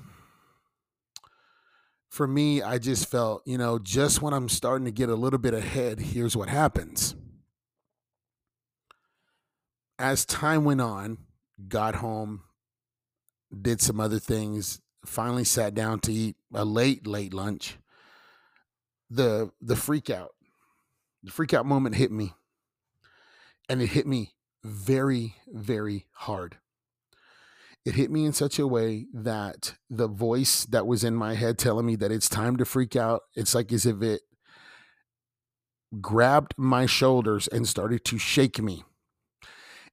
for 2.09 2.27
me, 2.27 2.61
I 2.61 2.77
just 2.77 3.07
felt, 3.09 3.43
you 3.45 3.57
know, 3.57 3.79
just 3.79 4.21
when 4.21 4.33
I'm 4.33 4.49
starting 4.49 4.85
to 4.85 4.91
get 4.91 5.09
a 5.09 5.15
little 5.15 5.39
bit 5.39 5.53
ahead, 5.53 5.99
here's 5.99 6.35
what 6.35 6.49
happens. 6.49 7.15
As 9.97 10.25
time 10.25 10.63
went 10.63 10.81
on, 10.81 11.17
got 11.67 11.95
home, 11.95 12.43
did 13.61 13.81
some 13.81 13.99
other 13.99 14.19
things, 14.19 14.81
finally 15.05 15.43
sat 15.43 15.73
down 15.73 15.99
to 16.01 16.13
eat 16.13 16.35
a 16.53 16.65
late, 16.65 17.05
late 17.05 17.33
lunch. 17.33 17.77
The 19.09 19.51
the 19.59 19.75
freak 19.75 20.09
out 20.09 20.35
the 21.23 21.31
freak 21.31 21.53
out 21.53 21.65
moment 21.65 21.95
hit 21.95 22.11
me. 22.11 22.33
And 23.67 23.81
it 23.81 23.87
hit 23.87 24.07
me 24.07 24.33
very, 24.63 25.35
very 25.47 26.07
hard. 26.13 26.57
It 27.85 27.95
hit 27.95 28.11
me 28.11 28.25
in 28.25 28.33
such 28.33 28.59
a 28.59 28.67
way 28.67 29.07
that 29.13 29.75
the 29.89 30.07
voice 30.07 30.65
that 30.65 30.85
was 30.85 31.03
in 31.03 31.15
my 31.15 31.35
head 31.35 31.57
telling 31.57 31.85
me 31.85 31.95
that 31.97 32.11
it's 32.11 32.29
time 32.29 32.57
to 32.57 32.65
freak 32.65 32.95
out, 32.95 33.21
it's 33.35 33.55
like 33.55 33.71
as 33.71 33.85
if 33.85 34.01
it 34.01 34.21
grabbed 36.01 36.53
my 36.57 36.85
shoulders 36.85 37.47
and 37.47 37.67
started 37.67 38.03
to 38.05 38.17
shake 38.17 38.61
me. 38.61 38.83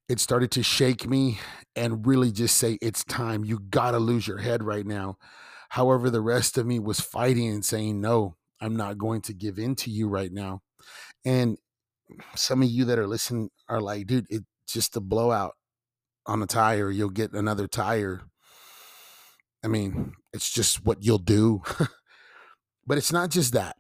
It 0.09 0.21
started 0.21 0.51
to 0.53 0.63
shake 0.63 1.09
me 1.09 1.39
and 1.75 2.07
really 2.07 2.31
just 2.33 2.57
say, 2.57 2.79
It's 2.81 3.05
time. 3.05 3.45
You 3.45 3.59
got 3.59 3.93
to 3.93 3.99
lose 3.99 4.27
your 4.27 4.39
head 4.39 4.63
right 4.63 4.87
now. 4.87 5.17
However, 5.71 6.11
the 6.11 6.21
rest 6.21 6.59
of 6.59 6.67
me 6.67 6.79
was 6.79 7.01
fighting 7.01 7.49
and 7.49 7.65
saying, 7.65 8.01
No, 8.01 8.37
I'm 8.61 8.77
not 8.77 8.99
going 8.99 9.21
to 9.23 9.35
give 9.35 9.59
in 9.59 9.75
to 9.77 9.91
you 9.91 10.09
right 10.09 10.33
now. 10.33 10.61
And 11.25 11.59
some 12.35 12.63
of 12.63 12.69
you 12.69 12.85
that 12.85 12.99
are 12.99 13.07
listening 13.07 13.51
are 13.69 13.81
like, 13.81 14.07
dude, 14.07 14.27
it's 14.31 14.45
just 14.69 14.97
a 14.97 15.01
blowout 15.01 15.55
on 16.27 16.43
a 16.43 16.47
tire. 16.47 16.91
You'll 16.91 17.11
get 17.11 17.33
another 17.33 17.67
tire. 17.67 18.23
I 19.65 19.69
mean, 19.69 20.13
it's 20.33 20.51
just 20.51 20.85
what 20.85 21.03
you'll 21.03 21.19
do. 21.19 21.63
but 22.87 22.99
it's 22.99 23.13
not 23.13 23.31
just 23.31 23.53
that. 23.53 23.77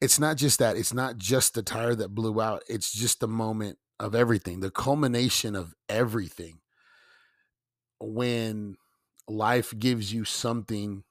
It's 0.00 0.18
not 0.18 0.36
just 0.36 0.58
that. 0.58 0.76
It's 0.76 0.94
not 0.94 1.18
just 1.18 1.54
the 1.54 1.62
tire 1.62 1.94
that 1.94 2.14
blew 2.14 2.40
out. 2.40 2.62
It's 2.68 2.92
just 2.92 3.20
the 3.20 3.28
moment 3.28 3.78
of 3.98 4.14
everything, 4.14 4.60
the 4.60 4.70
culmination 4.70 5.56
of 5.56 5.74
everything. 5.88 6.60
When 8.00 8.76
life 9.28 9.74
gives 9.76 10.12
you 10.12 10.24
something 10.24 11.02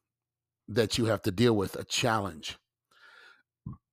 that 0.70 0.98
you 0.98 1.06
have 1.06 1.22
to 1.24 1.32
deal 1.32 1.56
with, 1.56 1.76
a 1.76 1.84
challenge 1.84 2.58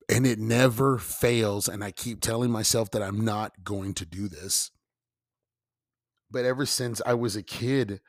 and 0.08 0.26
it 0.26 0.38
never 0.38 0.98
fails. 0.98 1.68
And 1.68 1.82
I 1.82 1.90
keep 1.90 2.20
telling 2.20 2.50
myself 2.50 2.90
that 2.90 3.02
I'm 3.02 3.24
not 3.24 3.64
going 3.64 3.94
to 3.94 4.06
do 4.06 4.28
this. 4.28 4.70
But 6.34 6.44
ever 6.44 6.66
since 6.66 7.00
I 7.06 7.14
was 7.14 7.36
a 7.36 7.42
kid, 7.42 8.00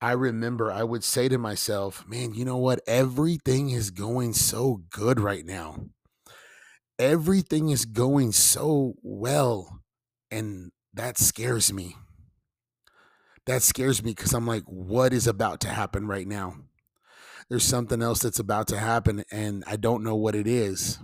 I 0.00 0.10
remember 0.12 0.72
I 0.72 0.82
would 0.82 1.04
say 1.04 1.28
to 1.28 1.38
myself, 1.38 2.04
man, 2.06 2.34
you 2.34 2.44
know 2.44 2.56
what? 2.58 2.80
Everything 2.86 3.70
is 3.70 3.90
going 3.90 4.34
so 4.34 4.82
good 4.90 5.20
right 5.20 5.46
now. 5.46 5.86
Everything 6.98 7.70
is 7.70 7.84
going 7.84 8.32
so 8.32 8.94
well. 9.02 9.80
And 10.30 10.72
that 10.92 11.16
scares 11.16 11.72
me. 11.72 11.94
That 13.46 13.62
scares 13.62 14.02
me 14.02 14.10
because 14.10 14.34
I'm 14.34 14.46
like, 14.46 14.64
what 14.64 15.12
is 15.12 15.26
about 15.26 15.60
to 15.60 15.68
happen 15.68 16.06
right 16.06 16.26
now? 16.26 16.56
there's 17.48 17.64
something 17.64 18.02
else 18.02 18.20
that's 18.20 18.38
about 18.38 18.68
to 18.68 18.78
happen 18.78 19.24
and 19.30 19.64
I 19.66 19.76
don't 19.76 20.02
know 20.02 20.16
what 20.16 20.34
it 20.34 20.46
is. 20.46 20.98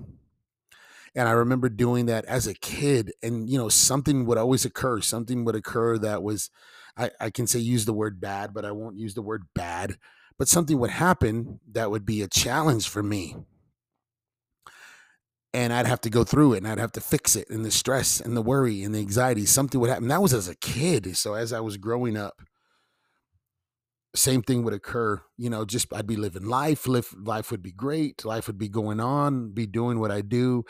And 1.14 1.28
I 1.28 1.32
remember 1.32 1.68
doing 1.68 2.06
that 2.06 2.24
as 2.26 2.46
a 2.46 2.54
kid, 2.54 3.12
and 3.22 3.48
you 3.50 3.58
know, 3.58 3.68
something 3.68 4.26
would 4.26 4.38
always 4.38 4.64
occur. 4.64 5.00
Something 5.00 5.44
would 5.44 5.56
occur 5.56 5.98
that 5.98 6.22
was, 6.22 6.50
I, 6.96 7.10
I 7.20 7.30
can 7.30 7.46
say 7.46 7.58
use 7.58 7.84
the 7.84 7.92
word 7.92 8.20
bad, 8.20 8.54
but 8.54 8.64
I 8.64 8.70
won't 8.70 8.96
use 8.96 9.14
the 9.14 9.22
word 9.22 9.44
bad. 9.54 9.96
But 10.38 10.48
something 10.48 10.78
would 10.78 10.90
happen 10.90 11.60
that 11.72 11.90
would 11.90 12.06
be 12.06 12.22
a 12.22 12.28
challenge 12.28 12.88
for 12.88 13.02
me. 13.02 13.36
And 15.52 15.72
I'd 15.72 15.86
have 15.86 16.00
to 16.02 16.10
go 16.10 16.22
through 16.22 16.54
it 16.54 16.58
and 16.58 16.68
I'd 16.68 16.78
have 16.78 16.92
to 16.92 17.00
fix 17.00 17.34
it 17.34 17.50
and 17.50 17.64
the 17.64 17.72
stress 17.72 18.20
and 18.20 18.36
the 18.36 18.42
worry 18.42 18.84
and 18.84 18.94
the 18.94 19.00
anxiety. 19.00 19.44
Something 19.44 19.80
would 19.80 19.90
happen. 19.90 20.08
That 20.08 20.22
was 20.22 20.32
as 20.32 20.48
a 20.48 20.54
kid. 20.54 21.16
So 21.16 21.34
as 21.34 21.52
I 21.52 21.60
was 21.60 21.76
growing 21.76 22.16
up, 22.16 22.40
same 24.14 24.42
thing 24.42 24.64
would 24.64 24.74
occur 24.74 25.22
you 25.36 25.48
know 25.48 25.64
just 25.64 25.92
i'd 25.94 26.06
be 26.06 26.16
living 26.16 26.44
life 26.44 26.88
life 26.88 27.50
would 27.50 27.62
be 27.62 27.70
great 27.70 28.24
life 28.24 28.48
would 28.48 28.58
be 28.58 28.68
going 28.68 28.98
on 28.98 29.52
be 29.52 29.66
doing 29.66 30.00
what 30.00 30.10
i 30.10 30.20
do 30.20 30.64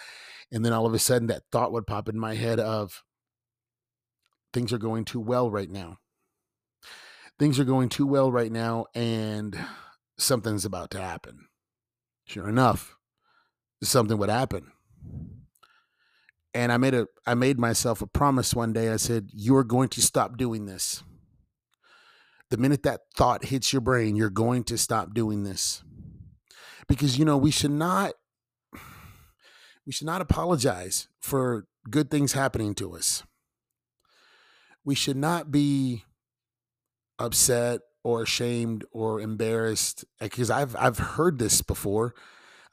and 0.52 0.64
then 0.64 0.72
all 0.72 0.84
of 0.84 0.92
a 0.92 0.98
sudden 0.98 1.28
that 1.28 1.42
thought 1.50 1.72
would 1.72 1.86
pop 1.86 2.08
in 2.08 2.18
my 2.18 2.34
head 2.34 2.60
of 2.60 3.02
things 4.52 4.72
are 4.72 4.78
going 4.78 5.04
too 5.04 5.20
well 5.20 5.50
right 5.50 5.70
now. 5.70 5.98
Things 7.38 7.58
are 7.58 7.64
going 7.64 7.88
too 7.88 8.06
well 8.06 8.30
right 8.30 8.52
now 8.52 8.86
and 8.94 9.58
something's 10.18 10.64
about 10.64 10.90
to 10.90 11.00
happen. 11.00 11.46
Sure 12.26 12.48
enough 12.48 12.96
something 13.82 14.18
would 14.18 14.28
happen. 14.28 14.72
And 16.52 16.72
i 16.72 16.76
made 16.76 16.94
a 16.94 17.06
i 17.26 17.34
made 17.34 17.58
myself 17.58 18.02
a 18.02 18.06
promise 18.06 18.54
one 18.54 18.72
day 18.72 18.90
i 18.90 18.96
said 18.96 19.28
you're 19.32 19.64
going 19.64 19.88
to 19.90 20.02
stop 20.02 20.36
doing 20.36 20.66
this 20.66 21.02
the 22.50 22.56
minute 22.56 22.82
that 22.82 23.02
thought 23.16 23.46
hits 23.46 23.72
your 23.72 23.80
brain, 23.80 24.16
you're 24.16 24.30
going 24.30 24.64
to 24.64 24.76
stop 24.76 25.14
doing 25.14 25.44
this. 25.44 25.82
Because 26.88 27.18
you 27.18 27.24
know, 27.24 27.36
we 27.36 27.50
should 27.50 27.70
not 27.70 28.14
we 29.86 29.92
should 29.92 30.06
not 30.06 30.20
apologize 30.20 31.08
for 31.20 31.66
good 31.88 32.10
things 32.10 32.32
happening 32.32 32.74
to 32.76 32.94
us. 32.94 33.22
We 34.84 34.94
should 34.94 35.16
not 35.16 35.50
be 35.50 36.04
upset 37.18 37.80
or 38.02 38.22
ashamed 38.22 38.84
or 38.92 39.20
embarrassed 39.20 40.04
eh, 40.20 40.24
because 40.24 40.50
I've 40.50 40.74
I've 40.76 40.98
heard 40.98 41.38
this 41.38 41.62
before. 41.62 42.14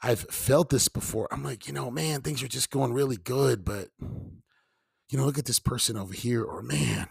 I've 0.02 0.22
felt 0.22 0.70
this 0.70 0.88
before. 0.88 1.28
I'm 1.32 1.44
like, 1.44 1.68
you 1.68 1.74
know, 1.74 1.90
man, 1.90 2.22
things 2.22 2.44
are 2.44 2.48
just 2.48 2.70
going 2.70 2.94
really 2.94 3.18
good, 3.18 3.66
but 3.66 3.90
you 4.00 5.18
know, 5.18 5.26
look 5.26 5.38
at 5.38 5.46
this 5.46 5.60
person 5.60 5.98
over 5.98 6.14
here 6.14 6.44
or 6.44 6.62
man, 6.62 7.08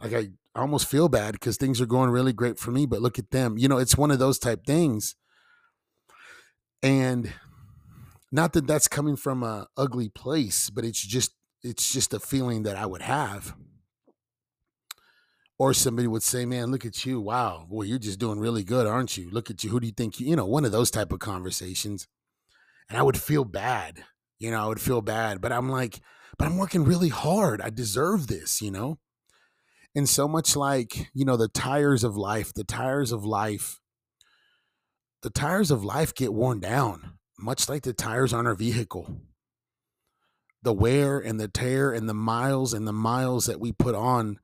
like 0.00 0.12
I 0.12 0.28
I 0.58 0.62
almost 0.62 0.88
feel 0.88 1.08
bad 1.08 1.34
because 1.34 1.56
things 1.56 1.80
are 1.80 1.86
going 1.86 2.10
really 2.10 2.32
great 2.32 2.58
for 2.58 2.72
me, 2.72 2.84
but 2.84 3.00
look 3.00 3.16
at 3.16 3.30
them. 3.30 3.58
You 3.58 3.68
know, 3.68 3.78
it's 3.78 3.96
one 3.96 4.10
of 4.10 4.18
those 4.18 4.40
type 4.40 4.66
things. 4.66 5.14
And 6.82 7.32
not 8.32 8.54
that 8.54 8.66
that's 8.66 8.88
coming 8.88 9.14
from 9.14 9.44
a 9.44 9.68
ugly 9.76 10.08
place, 10.08 10.68
but 10.68 10.84
it's 10.84 11.00
just 11.00 11.30
it's 11.62 11.92
just 11.92 12.12
a 12.12 12.18
feeling 12.18 12.64
that 12.64 12.76
I 12.76 12.86
would 12.86 13.02
have. 13.02 13.54
Or 15.60 15.72
somebody 15.72 16.08
would 16.08 16.24
say, 16.24 16.44
"Man, 16.44 16.72
look 16.72 16.84
at 16.84 17.06
you! 17.06 17.20
Wow, 17.20 17.64
boy, 17.70 17.82
you're 17.82 18.00
just 18.00 18.18
doing 18.18 18.40
really 18.40 18.64
good, 18.64 18.88
aren't 18.88 19.16
you? 19.16 19.30
Look 19.30 19.50
at 19.50 19.62
you. 19.62 19.70
Who 19.70 19.78
do 19.78 19.86
you 19.86 19.92
think 19.92 20.18
you? 20.18 20.26
You 20.26 20.34
know, 20.34 20.46
one 20.46 20.64
of 20.64 20.72
those 20.72 20.90
type 20.90 21.12
of 21.12 21.20
conversations." 21.20 22.08
And 22.88 22.98
I 22.98 23.02
would 23.02 23.16
feel 23.16 23.44
bad. 23.44 24.02
You 24.40 24.50
know, 24.50 24.64
I 24.64 24.66
would 24.66 24.80
feel 24.80 25.02
bad, 25.02 25.40
but 25.40 25.52
I'm 25.52 25.68
like, 25.68 26.00
but 26.36 26.46
I'm 26.46 26.58
working 26.58 26.82
really 26.82 27.10
hard. 27.10 27.60
I 27.60 27.70
deserve 27.70 28.26
this. 28.26 28.60
You 28.60 28.72
know 28.72 28.98
and 29.94 30.08
so 30.08 30.28
much 30.28 30.56
like 30.56 31.10
you 31.14 31.24
know 31.24 31.36
the 31.36 31.48
tires 31.48 32.04
of 32.04 32.16
life 32.16 32.52
the 32.54 32.64
tires 32.64 33.12
of 33.12 33.24
life 33.24 33.80
the 35.22 35.30
tires 35.30 35.70
of 35.70 35.84
life 35.84 36.14
get 36.14 36.32
worn 36.32 36.60
down 36.60 37.18
much 37.38 37.68
like 37.68 37.82
the 37.82 37.92
tires 37.92 38.32
on 38.32 38.46
our 38.46 38.54
vehicle 38.54 39.20
the 40.62 40.72
wear 40.72 41.18
and 41.18 41.38
the 41.38 41.48
tear 41.48 41.92
and 41.92 42.08
the 42.08 42.14
miles 42.14 42.72
and 42.74 42.86
the 42.86 42.92
miles 42.92 43.46
that 43.46 43.60
we 43.60 43.72
put 43.72 43.94
on 43.94 44.38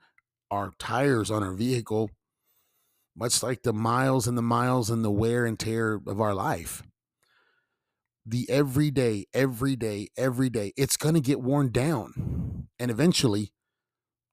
our 0.51 0.73
tires 0.79 1.31
on 1.31 1.43
our 1.43 1.55
vehicle 1.55 2.11
much 3.17 3.43
like 3.43 3.63
the 3.63 3.73
miles 3.73 4.27
and 4.27 4.37
the 4.37 4.43
miles 4.43 4.91
and 4.91 5.05
the 5.05 5.11
wear 5.11 5.45
and 5.47 5.59
tear 5.59 6.01
of 6.07 6.21
our 6.21 6.35
life 6.35 6.83
the 8.27 8.49
everyday, 8.49 9.27
every 9.35 9.77
day, 9.77 10.09
every 10.17 10.49
day, 10.49 10.73
it's 10.77 10.97
going 10.97 11.15
to 11.15 11.21
get 11.21 11.41
worn 11.41 11.71
down. 11.71 12.69
And 12.79 12.91
eventually, 12.91 13.53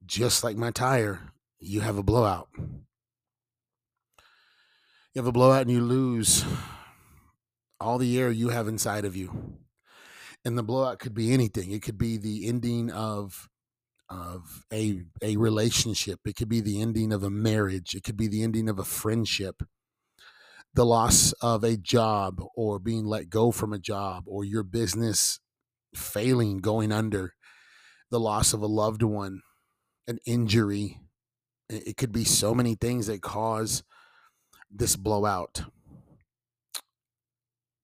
just 0.05 0.43
like 0.43 0.57
my 0.57 0.71
tire, 0.71 1.31
you 1.59 1.81
have 1.81 1.97
a 1.97 2.03
blowout. 2.03 2.49
You 2.57 2.69
have 5.15 5.27
a 5.27 5.31
blowout 5.31 5.63
and 5.63 5.71
you 5.71 5.81
lose 5.81 6.45
all 7.79 7.97
the 7.97 8.17
air 8.19 8.31
you 8.31 8.49
have 8.49 8.67
inside 8.67 9.05
of 9.05 9.15
you. 9.15 9.57
And 10.45 10.57
the 10.57 10.63
blowout 10.63 10.99
could 10.99 11.13
be 11.13 11.33
anything. 11.33 11.71
It 11.71 11.81
could 11.83 11.97
be 11.97 12.17
the 12.17 12.47
ending 12.47 12.91
of 12.91 13.47
of 14.09 14.65
a 14.73 15.03
a 15.21 15.37
relationship. 15.37 16.19
It 16.25 16.35
could 16.35 16.49
be 16.49 16.61
the 16.61 16.81
ending 16.81 17.13
of 17.13 17.23
a 17.23 17.29
marriage. 17.29 17.95
It 17.95 18.03
could 18.03 18.17
be 18.17 18.27
the 18.27 18.43
ending 18.43 18.69
of 18.69 18.79
a 18.79 18.83
friendship. 18.83 19.63
The 20.73 20.85
loss 20.85 21.33
of 21.41 21.63
a 21.63 21.77
job 21.77 22.41
or 22.55 22.79
being 22.79 23.05
let 23.05 23.29
go 23.29 23.51
from 23.51 23.73
a 23.73 23.79
job 23.79 24.23
or 24.27 24.45
your 24.45 24.63
business 24.63 25.39
failing, 25.95 26.59
going 26.59 26.91
under. 26.91 27.33
The 28.09 28.19
loss 28.19 28.53
of 28.53 28.61
a 28.61 28.67
loved 28.67 29.03
one, 29.03 29.41
an 30.11 30.19
injury. 30.25 30.99
It 31.69 31.97
could 31.97 32.11
be 32.11 32.25
so 32.25 32.53
many 32.53 32.75
things 32.75 33.07
that 33.07 33.21
cause 33.21 33.83
this 34.69 34.95
blowout. 34.95 35.63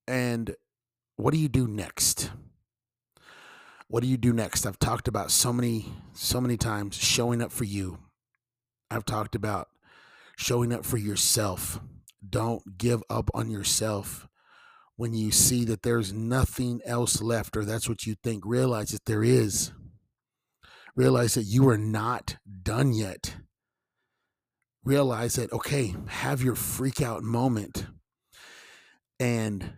And 0.07 0.55
what 1.15 1.34
do 1.34 1.39
you 1.39 1.48
do 1.48 1.67
next? 1.67 2.31
What 3.88 4.03
do 4.03 4.07
you 4.07 4.17
do 4.17 4.34
next? 4.34 4.65
I've 4.65 4.79
talked 4.79 5.07
about 5.07 5.31
so 5.31 5.53
many, 5.53 5.86
so 6.13 6.41
many 6.41 6.57
times 6.57 6.98
showing 6.98 7.41
up 7.41 7.51
for 7.51 7.63
you. 7.63 8.00
I've 8.91 9.05
talked 9.05 9.34
about 9.34 9.69
showing 10.38 10.74
up 10.74 10.86
for 10.86 10.98
yourself. 10.98 11.79
Don't 12.29 12.77
give 12.77 13.01
up 13.10 13.31
on 13.34 13.50
yourself 13.50 14.27
when 14.98 15.13
you 15.13 15.31
see 15.31 15.63
that 15.65 15.84
there's 15.84 16.12
nothing 16.12 16.81
else 16.86 17.22
left, 17.22 17.55
or 17.55 17.63
that's 17.63 17.88
what 17.88 18.05
you 18.05 18.15
think. 18.22 18.43
Realize 18.46 18.89
that 18.89 19.05
there 19.05 19.24
is. 19.24 19.72
Realize 20.97 21.35
that 21.35 21.43
you 21.43 21.69
are 21.69 21.77
not 21.77 22.37
done 22.63 22.91
yet. 22.91 23.35
Realize 24.83 25.35
that, 25.35 25.53
okay, 25.53 25.93
have 26.07 26.41
your 26.41 26.55
freak 26.55 27.03
out 27.03 27.21
moment. 27.21 27.85
And 29.19 29.73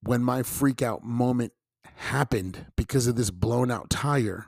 when 0.00 0.22
my 0.22 0.42
freak 0.42 0.80
out 0.80 1.04
moment 1.04 1.52
happened 1.96 2.64
because 2.76 3.06
of 3.06 3.16
this 3.16 3.30
blown 3.30 3.70
out 3.70 3.90
tire, 3.90 4.46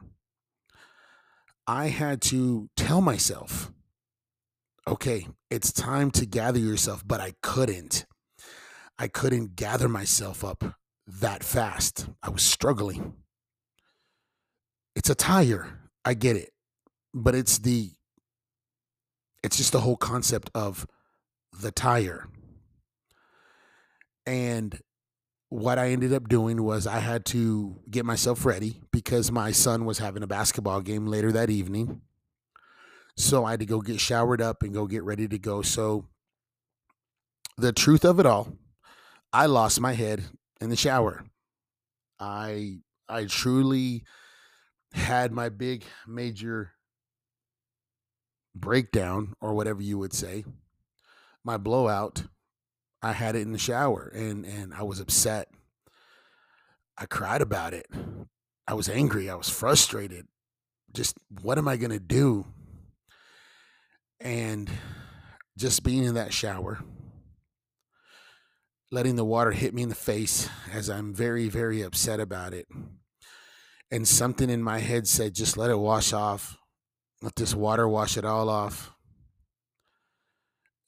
I 1.67 1.89
had 1.89 2.23
to 2.23 2.71
tell 2.75 3.03
myself, 3.03 3.71
okay, 4.87 5.29
it's 5.51 5.71
time 5.71 6.11
to 6.13 6.25
gather 6.25 6.59
yourself, 6.59 7.07
but 7.07 7.21
I 7.21 7.35
couldn't. 7.43 8.07
I 8.99 9.07
couldn't 9.07 9.55
gather 9.55 9.89
myself 9.89 10.43
up 10.43 10.65
that 11.07 11.45
fast. 11.45 12.09
I 12.23 12.31
was 12.31 12.43
struggling. 12.43 13.13
It's 14.99 15.09
a 15.09 15.15
tire. 15.15 15.69
I 16.05 16.15
get 16.15 16.35
it. 16.35 16.51
But 17.15 17.37
it's 17.37 17.59
the 17.59 17.93
it's 19.45 19.57
just 19.57 19.71
the 19.71 19.81
whole 19.81 19.97
concept 19.97 20.51
of 20.57 20.89
the 21.63 21.71
tire. 21.71 22.27
And 24.27 24.77
what 25.51 25.79
I 25.79 25.91
ended 25.91 26.13
up 26.13 26.29
doing 26.29 26.65
was 26.65 26.89
I 26.89 26.99
had 26.99 27.25
to 27.27 27.81
get 27.89 28.05
myself 28.05 28.45
ready 28.45 28.81
because 28.91 29.31
my 29.31 29.53
son 29.53 29.85
was 29.85 29.99
having 29.99 30.25
a 30.25 30.27
basketball 30.27 30.81
game 30.81 31.07
later 31.07 31.31
that 31.31 31.49
evening. 31.49 32.01
So 33.17 33.45
I 33.45 33.53
had 33.53 33.61
to 33.61 33.67
go 33.67 33.81
get 33.81 34.01
showered 34.01 34.43
up 34.43 34.65
and 34.65 34.75
go 34.75 34.89
get 34.89 35.05
ready 35.05 35.29
to 35.29 35.39
go. 35.39 35.63
So 35.63 36.09
the 37.57 37.73
truth 37.73 38.05
of 38.05 38.19
it 38.19 38.27
all, 38.27 38.53
I 39.33 39.47
lost 39.47 39.81
my 39.81 39.93
head 39.93 40.25
in 40.61 40.71
the 40.71 40.77
shower. 40.77 41.25
I 42.19 42.81
I 43.09 43.27
truly 43.27 44.03
had 44.99 45.33
my 45.33 45.49
big 45.49 45.85
major 46.07 46.73
breakdown 48.55 49.35
or 49.41 49.55
whatever 49.55 49.83
you 49.83 49.99
would 49.99 50.13
say. 50.13 50.45
My 51.45 51.57
blowout 51.57 52.25
I 53.01 53.13
had 53.13 53.37
it 53.37 53.43
in 53.43 53.53
the 53.53 53.59
shower 53.59 54.11
and 54.15 54.45
and 54.45 54.75
I 54.75 54.83
was 54.83 55.01
upset. 55.01 55.49
I 56.97 57.07
cried 57.07 57.43
about 57.43 57.75
it. 57.75 57.87
I 58.67 58.75
was 58.75 58.89
angry. 58.89 59.31
I 59.31 59.37
was 59.37 59.49
frustrated. 59.49 60.27
Just 60.93 61.17
what 61.43 61.59
am 61.59 61.69
I 61.69 61.77
going 61.77 61.93
to 61.93 62.01
do? 62.01 62.47
And 64.21 64.69
just 65.57 65.85
being 65.85 66.03
in 66.03 66.15
that 66.15 66.33
shower, 66.33 66.81
letting 68.91 69.17
the 69.17 69.25
water 69.25 69.53
hit 69.53 69.75
me 69.75 69.83
in 69.83 69.89
the 69.89 69.95
face 69.95 70.49
as 70.73 70.91
I'm 70.91 71.15
very, 71.15 71.49
very 71.49 71.83
upset 71.83 72.19
about 72.19 72.53
it. 72.53 72.67
And 73.91 74.07
something 74.07 74.51
in 74.51 74.63
my 74.63 74.79
head 74.81 75.07
said, 75.07 75.35
just 75.35 75.57
let 75.57 75.71
it 75.71 75.79
wash 75.79 76.13
off. 76.13 76.59
Let 77.23 77.37
this 77.37 77.55
water 77.55 77.89
wash 77.89 78.17
it 78.17 78.25
all 78.25 78.49
off. 78.49 78.93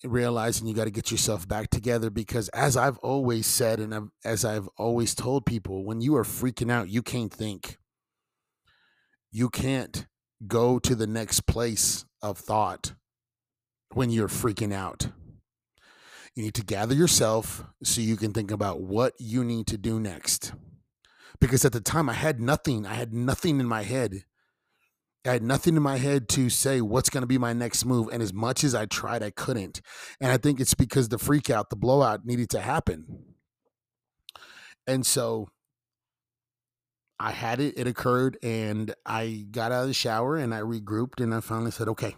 Realizing 0.04 0.66
you 0.66 0.74
got 0.74 0.84
to 0.84 0.90
get 0.90 1.10
yourself 1.10 1.46
back 1.46 1.70
together 1.70 2.08
because 2.08 2.48
as 2.50 2.76
I've 2.76 2.98
always 2.98 3.46
said 3.46 3.80
and 3.80 4.10
as 4.24 4.44
I've 4.44 4.68
always 4.78 5.14
told 5.14 5.44
people 5.44 5.84
when 5.84 6.00
you 6.00 6.16
are 6.16 6.24
freaking 6.24 6.72
out 6.72 6.88
you 6.88 7.02
can't 7.02 7.32
think. 7.32 7.76
You 9.30 9.50
can't 9.50 10.06
go 10.46 10.78
to 10.78 10.94
the 10.94 11.06
next 11.06 11.46
place 11.46 12.06
of 12.22 12.38
thought 12.38 12.94
when 13.92 14.10
you're 14.10 14.28
freaking 14.28 14.72
out. 14.72 15.08
You 16.34 16.44
need 16.44 16.54
to 16.54 16.64
gather 16.64 16.94
yourself 16.94 17.64
so 17.82 18.00
you 18.00 18.16
can 18.16 18.32
think 18.32 18.50
about 18.50 18.80
what 18.80 19.14
you 19.18 19.44
need 19.44 19.66
to 19.66 19.76
do 19.76 20.00
next 20.00 20.52
because 21.38 21.64
at 21.64 21.72
the 21.72 21.80
time 21.80 22.08
I 22.08 22.14
had 22.14 22.40
nothing 22.40 22.86
I 22.86 22.94
had 22.94 23.12
nothing 23.12 23.60
in 23.60 23.66
my 23.66 23.82
head 23.82 24.24
I 25.26 25.32
had 25.32 25.42
nothing 25.42 25.76
in 25.76 25.82
my 25.82 25.98
head 25.98 26.28
to 26.30 26.48
say 26.48 26.80
what's 26.80 27.10
going 27.10 27.22
to 27.22 27.26
be 27.26 27.36
my 27.36 27.52
next 27.52 27.84
move. 27.84 28.08
And 28.10 28.22
as 28.22 28.32
much 28.32 28.64
as 28.64 28.74
I 28.74 28.86
tried, 28.86 29.22
I 29.22 29.30
couldn't. 29.30 29.82
And 30.18 30.32
I 30.32 30.38
think 30.38 30.60
it's 30.60 30.72
because 30.72 31.10
the 31.10 31.18
freak 31.18 31.50
out, 31.50 31.68
the 31.68 31.76
blowout 31.76 32.24
needed 32.24 32.48
to 32.50 32.60
happen. 32.60 33.34
And 34.86 35.04
so 35.04 35.48
I 37.18 37.32
had 37.32 37.60
it, 37.60 37.74
it 37.76 37.86
occurred, 37.86 38.38
and 38.42 38.94
I 39.04 39.46
got 39.50 39.72
out 39.72 39.82
of 39.82 39.88
the 39.88 39.94
shower 39.94 40.36
and 40.36 40.54
I 40.54 40.60
regrouped 40.60 41.22
and 41.22 41.34
I 41.34 41.40
finally 41.40 41.70
said, 41.70 41.86
okay, 41.88 42.16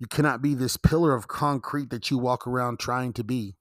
you 0.00 0.08
cannot 0.08 0.42
be 0.42 0.54
this 0.54 0.76
pillar 0.76 1.14
of 1.14 1.28
concrete 1.28 1.90
that 1.90 2.10
you 2.10 2.18
walk 2.18 2.44
around 2.44 2.80
trying 2.80 3.12
to 3.12 3.22
be. 3.22 3.54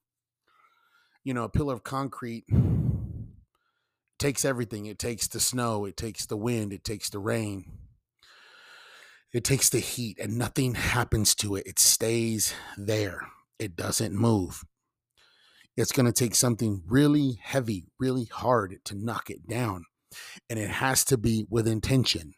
You 1.23 1.35
know, 1.35 1.43
a 1.43 1.49
pillar 1.49 1.75
of 1.75 1.83
concrete 1.83 2.45
takes 4.21 4.45
everything. 4.45 4.85
It 4.85 4.99
takes 4.99 5.27
the 5.27 5.41
snow, 5.41 5.83
it 5.83 5.97
takes 5.97 6.25
the 6.25 6.37
wind, 6.37 6.71
it 6.71 6.85
takes 6.85 7.09
the 7.09 7.19
rain 7.19 7.65
it 9.33 9.43
takes 9.43 9.69
the 9.69 9.79
heat 9.79 10.19
and 10.19 10.37
nothing 10.37 10.75
happens 10.75 11.35
to 11.35 11.55
it. 11.55 11.65
It 11.65 11.79
stays 11.79 12.53
there. 12.77 13.21
It 13.59 13.75
doesn't 13.75 14.13
move. 14.13 14.63
It's 15.77 15.93
going 15.93 16.05
to 16.05 16.11
take 16.11 16.35
something 16.35 16.83
really 16.85 17.39
heavy, 17.41 17.87
really 17.97 18.25
hard 18.25 18.79
to 18.85 18.95
knock 18.95 19.29
it 19.29 19.47
down. 19.47 19.85
And 20.49 20.59
it 20.59 20.69
has 20.69 21.05
to 21.05 21.17
be 21.17 21.45
with 21.49 21.67
intention. 21.67 22.33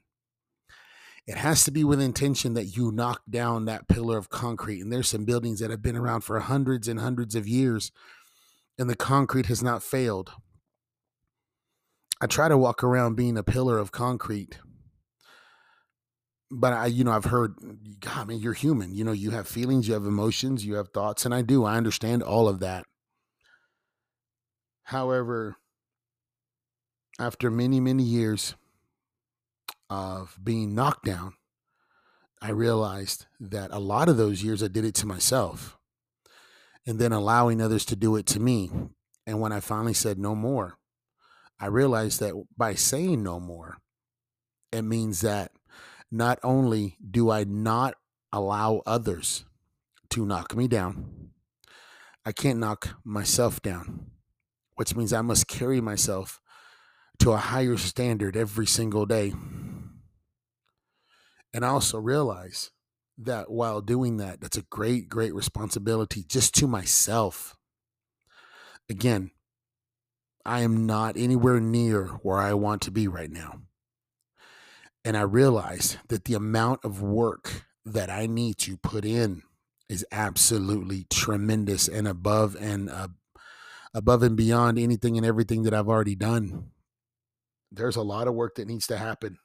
It 1.25 1.37
has 1.37 1.63
to 1.63 1.71
be 1.71 1.83
with 1.83 2.01
intention 2.01 2.53
that 2.53 2.77
you 2.77 2.91
knock 2.91 3.21
down 3.27 3.65
that 3.65 3.87
pillar 3.87 4.17
of 4.17 4.29
concrete. 4.29 4.81
And 4.81 4.91
there's 4.91 5.07
some 5.07 5.25
buildings 5.25 5.61
that 5.61 5.71
have 5.71 5.81
been 5.81 5.95
around 5.95 6.21
for 6.21 6.39
hundreds 6.39 6.87
and 6.87 6.99
hundreds 6.99 7.33
of 7.33 7.47
years, 7.47 7.91
and 8.77 8.89
the 8.89 8.95
concrete 8.95 9.45
has 9.45 9.63
not 9.63 9.81
failed. 9.81 10.31
I 12.23 12.27
try 12.27 12.47
to 12.47 12.57
walk 12.57 12.83
around 12.83 13.15
being 13.15 13.37
a 13.37 13.43
pillar 13.43 13.77
of 13.77 13.91
concrete 13.91 14.57
but 16.55 16.71
I, 16.71 16.85
you 16.85 17.03
know, 17.03 17.11
I've 17.11 17.25
heard, 17.25 17.55
God, 17.99 18.17
I 18.17 18.25
mean, 18.25 18.39
you're 18.39 18.53
human. 18.53 18.93
You 18.93 19.03
know, 19.03 19.11
you 19.11 19.31
have 19.31 19.47
feelings, 19.47 19.87
you 19.87 19.95
have 19.95 20.05
emotions, 20.05 20.63
you 20.63 20.75
have 20.75 20.89
thoughts, 20.89 21.25
and 21.25 21.33
I 21.33 21.41
do. 21.41 21.65
I 21.65 21.77
understand 21.77 22.21
all 22.21 22.47
of 22.47 22.59
that. 22.59 22.85
However, 24.83 25.55
after 27.19 27.49
many, 27.49 27.79
many 27.79 28.03
years 28.03 28.53
of 29.89 30.37
being 30.43 30.75
knocked 30.75 31.05
down, 31.05 31.33
I 32.39 32.51
realized 32.51 33.25
that 33.39 33.71
a 33.71 33.79
lot 33.79 34.07
of 34.07 34.17
those 34.17 34.43
years 34.43 34.61
I 34.61 34.67
did 34.67 34.85
it 34.85 34.95
to 34.95 35.07
myself 35.07 35.77
and 36.85 36.99
then 36.99 37.13
allowing 37.13 37.61
others 37.61 37.85
to 37.85 37.95
do 37.95 38.15
it 38.15 38.27
to 38.27 38.39
me. 38.39 38.69
And 39.25 39.39
when 39.39 39.51
I 39.51 39.59
finally 39.59 39.93
said 39.93 40.19
no 40.19 40.35
more, 40.35 40.77
I 41.63 41.67
realized 41.67 42.19
that 42.19 42.33
by 42.57 42.73
saying 42.73 43.23
no 43.23 43.39
more, 43.39 43.77
it 44.73 44.81
means 44.81 45.21
that 45.21 45.53
not 46.11 46.37
only 46.43 46.97
do 47.09 47.31
I 47.31 47.45
not 47.45 47.95
allow 48.33 48.81
others 48.85 49.45
to 50.09 50.25
knock 50.25 50.57
me 50.57 50.67
down, 50.67 51.29
I 52.25 52.33
can't 52.33 52.59
knock 52.59 52.97
myself 53.05 53.61
down, 53.61 54.07
which 54.75 54.93
means 54.93 55.13
I 55.13 55.21
must 55.21 55.47
carry 55.47 55.79
myself 55.79 56.41
to 57.19 57.31
a 57.31 57.37
higher 57.37 57.77
standard 57.77 58.35
every 58.35 58.67
single 58.67 59.05
day. 59.05 59.33
And 61.53 61.63
I 61.63 61.69
also 61.69 61.97
realize 61.97 62.71
that 63.17 63.49
while 63.49 63.79
doing 63.79 64.17
that, 64.17 64.41
that's 64.41 64.57
a 64.57 64.63
great, 64.63 65.07
great 65.07 65.33
responsibility 65.33 66.25
just 66.27 66.53
to 66.55 66.67
myself. 66.67 67.55
Again, 68.89 69.31
I 70.45 70.61
am 70.61 70.85
not 70.85 71.15
anywhere 71.17 71.59
near 71.59 72.07
where 72.21 72.37
I 72.37 72.53
want 72.53 72.81
to 72.83 72.91
be 72.91 73.07
right 73.07 73.31
now. 73.31 73.61
And 75.05 75.17
I 75.17 75.21
realize 75.21 75.97
that 76.09 76.25
the 76.25 76.33
amount 76.33 76.83
of 76.83 77.01
work 77.01 77.65
that 77.85 78.09
I 78.09 78.25
need 78.25 78.57
to 78.59 78.77
put 78.77 79.05
in 79.05 79.43
is 79.89 80.05
absolutely 80.11 81.05
tremendous 81.09 81.87
and 81.87 82.07
above 82.07 82.55
and 82.59 82.89
uh, 82.89 83.09
above 83.93 84.23
and 84.23 84.35
beyond 84.35 84.79
anything 84.79 85.17
and 85.17 85.25
everything 85.25 85.63
that 85.63 85.73
I've 85.73 85.89
already 85.89 86.15
done. 86.15 86.71
There's 87.71 87.95
a 87.95 88.01
lot 88.01 88.27
of 88.27 88.33
work 88.33 88.55
that 88.55 88.67
needs 88.67 88.87
to 88.87 88.97
happen. 88.97 89.37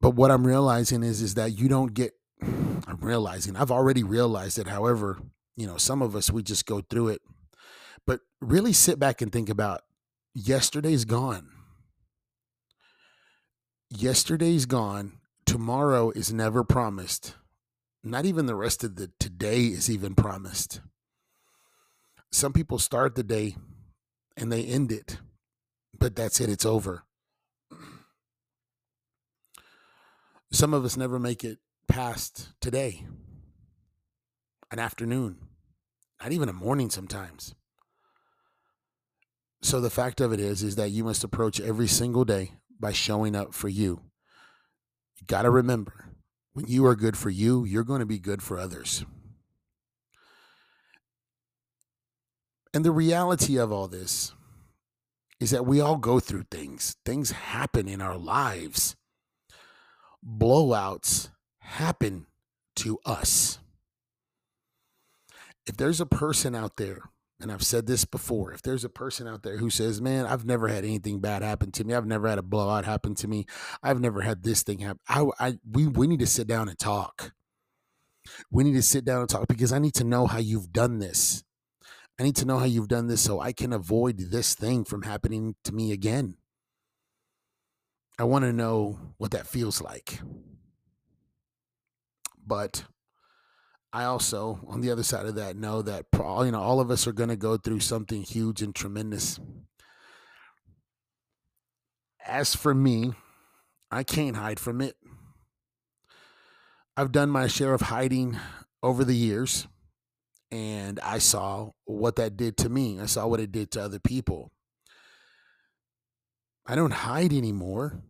But 0.00 0.10
what 0.10 0.30
I'm 0.30 0.46
realizing 0.46 1.02
is 1.02 1.22
is 1.22 1.34
that 1.34 1.56
you 1.58 1.68
don't 1.68 1.94
get 1.94 2.12
I'm 2.42 2.98
realizing 3.00 3.56
I've 3.56 3.70
already 3.70 4.02
realized 4.02 4.58
it. 4.58 4.66
However, 4.66 5.18
you 5.56 5.66
know, 5.66 5.76
some 5.76 6.02
of 6.02 6.14
us 6.14 6.30
we 6.30 6.42
just 6.42 6.66
go 6.66 6.82
through 6.82 7.08
it. 7.08 7.22
But 8.06 8.20
really 8.40 8.72
sit 8.72 8.98
back 8.98 9.20
and 9.22 9.32
think 9.32 9.48
about 9.48 9.82
yesterday's 10.34 11.04
gone. 11.04 11.48
Yesterday's 13.90 14.66
gone. 14.66 15.20
Tomorrow 15.46 16.10
is 16.10 16.32
never 16.32 16.64
promised. 16.64 17.34
Not 18.02 18.26
even 18.26 18.46
the 18.46 18.54
rest 18.54 18.84
of 18.84 18.96
the 18.96 19.10
today 19.18 19.64
is 19.66 19.90
even 19.90 20.14
promised. 20.14 20.80
Some 22.32 22.52
people 22.52 22.78
start 22.78 23.14
the 23.14 23.22
day 23.22 23.56
and 24.36 24.50
they 24.50 24.64
end 24.64 24.90
it, 24.90 25.18
but 25.98 26.16
that's 26.16 26.40
it, 26.40 26.50
it's 26.50 26.66
over. 26.66 27.04
Some 30.50 30.74
of 30.74 30.84
us 30.84 30.96
never 30.96 31.18
make 31.18 31.44
it 31.44 31.58
past 31.88 32.48
today, 32.60 33.06
an 34.70 34.78
afternoon, 34.78 35.38
not 36.20 36.32
even 36.32 36.48
a 36.48 36.52
morning 36.52 36.90
sometimes. 36.90 37.54
So 39.64 39.80
the 39.80 39.88
fact 39.88 40.20
of 40.20 40.30
it 40.30 40.40
is 40.40 40.62
is 40.62 40.76
that 40.76 40.90
you 40.90 41.04
must 41.04 41.24
approach 41.24 41.58
every 41.58 41.88
single 41.88 42.26
day 42.26 42.52
by 42.78 42.92
showing 42.92 43.34
up 43.34 43.54
for 43.54 43.70
you. 43.70 44.02
You 45.18 45.26
got 45.26 45.42
to 45.42 45.50
remember, 45.50 46.10
when 46.52 46.66
you 46.68 46.84
are 46.84 46.94
good 46.94 47.16
for 47.16 47.30
you, 47.30 47.64
you're 47.64 47.82
going 47.82 48.00
to 48.00 48.06
be 48.06 48.18
good 48.18 48.42
for 48.42 48.58
others. 48.58 49.06
And 52.74 52.84
the 52.84 52.92
reality 52.92 53.56
of 53.56 53.72
all 53.72 53.88
this 53.88 54.34
is 55.40 55.50
that 55.50 55.64
we 55.64 55.80
all 55.80 55.96
go 55.96 56.20
through 56.20 56.44
things. 56.50 56.96
Things 57.06 57.30
happen 57.30 57.88
in 57.88 58.02
our 58.02 58.18
lives. 58.18 58.96
Blowouts 60.22 61.30
happen 61.60 62.26
to 62.76 62.98
us. 63.06 63.60
If 65.66 65.78
there's 65.78 66.02
a 66.02 66.06
person 66.06 66.54
out 66.54 66.76
there, 66.76 67.08
and 67.44 67.52
I've 67.52 67.62
said 67.62 67.86
this 67.86 68.06
before, 68.06 68.52
if 68.54 68.62
there's 68.62 68.84
a 68.84 68.88
person 68.88 69.28
out 69.28 69.42
there 69.42 69.58
who 69.58 69.68
says, 69.68 70.00
Man, 70.00 70.24
I've 70.24 70.46
never 70.46 70.66
had 70.66 70.82
anything 70.82 71.20
bad 71.20 71.42
happen 71.42 71.70
to 71.72 71.84
me, 71.84 71.92
I've 71.92 72.06
never 72.06 72.26
had 72.26 72.38
a 72.38 72.42
blowout 72.42 72.86
happen 72.86 73.14
to 73.16 73.28
me, 73.28 73.44
I've 73.82 74.00
never 74.00 74.22
had 74.22 74.42
this 74.42 74.62
thing 74.62 74.78
happen, 74.78 75.00
I, 75.06 75.26
I 75.38 75.58
we, 75.70 75.86
we 75.86 76.06
need 76.06 76.20
to 76.20 76.26
sit 76.26 76.46
down 76.46 76.70
and 76.70 76.78
talk. 76.78 77.34
We 78.50 78.64
need 78.64 78.72
to 78.72 78.82
sit 78.82 79.04
down 79.04 79.20
and 79.20 79.28
talk 79.28 79.46
because 79.46 79.74
I 79.74 79.78
need 79.78 79.92
to 79.96 80.04
know 80.04 80.26
how 80.26 80.38
you've 80.38 80.72
done 80.72 81.00
this. 81.00 81.44
I 82.18 82.22
need 82.22 82.36
to 82.36 82.46
know 82.46 82.58
how 82.58 82.64
you've 82.64 82.88
done 82.88 83.08
this 83.08 83.20
so 83.20 83.40
I 83.40 83.52
can 83.52 83.74
avoid 83.74 84.18
this 84.30 84.54
thing 84.54 84.86
from 84.86 85.02
happening 85.02 85.54
to 85.64 85.74
me 85.74 85.92
again. 85.92 86.38
I 88.18 88.24
want 88.24 88.46
to 88.46 88.54
know 88.54 88.98
what 89.18 89.32
that 89.32 89.46
feels 89.46 89.82
like. 89.82 90.18
But 92.46 92.84
I 93.94 94.06
also, 94.06 94.58
on 94.66 94.80
the 94.80 94.90
other 94.90 95.04
side 95.04 95.24
of 95.24 95.36
that, 95.36 95.56
know 95.56 95.80
that 95.82 96.06
you 96.12 96.50
know 96.50 96.60
all 96.60 96.80
of 96.80 96.90
us 96.90 97.06
are 97.06 97.12
going 97.12 97.28
to 97.28 97.36
go 97.36 97.56
through 97.56 97.78
something 97.78 98.24
huge 98.24 98.60
and 98.60 98.74
tremendous. 98.74 99.38
As 102.26 102.56
for 102.56 102.74
me, 102.74 103.12
I 103.92 104.02
can't 104.02 104.34
hide 104.34 104.58
from 104.58 104.80
it. 104.80 104.96
I've 106.96 107.12
done 107.12 107.30
my 107.30 107.46
share 107.46 107.72
of 107.72 107.82
hiding 107.82 108.36
over 108.82 109.04
the 109.04 109.14
years, 109.14 109.68
and 110.50 110.98
I 110.98 111.18
saw 111.18 111.70
what 111.84 112.16
that 112.16 112.36
did 112.36 112.56
to 112.58 112.68
me. 112.68 112.98
I 112.98 113.06
saw 113.06 113.28
what 113.28 113.38
it 113.38 113.52
did 113.52 113.70
to 113.72 113.82
other 113.82 114.00
people. 114.00 114.50
I 116.66 116.74
don't 116.74 116.94
hide 116.94 117.32
anymore. 117.32 118.02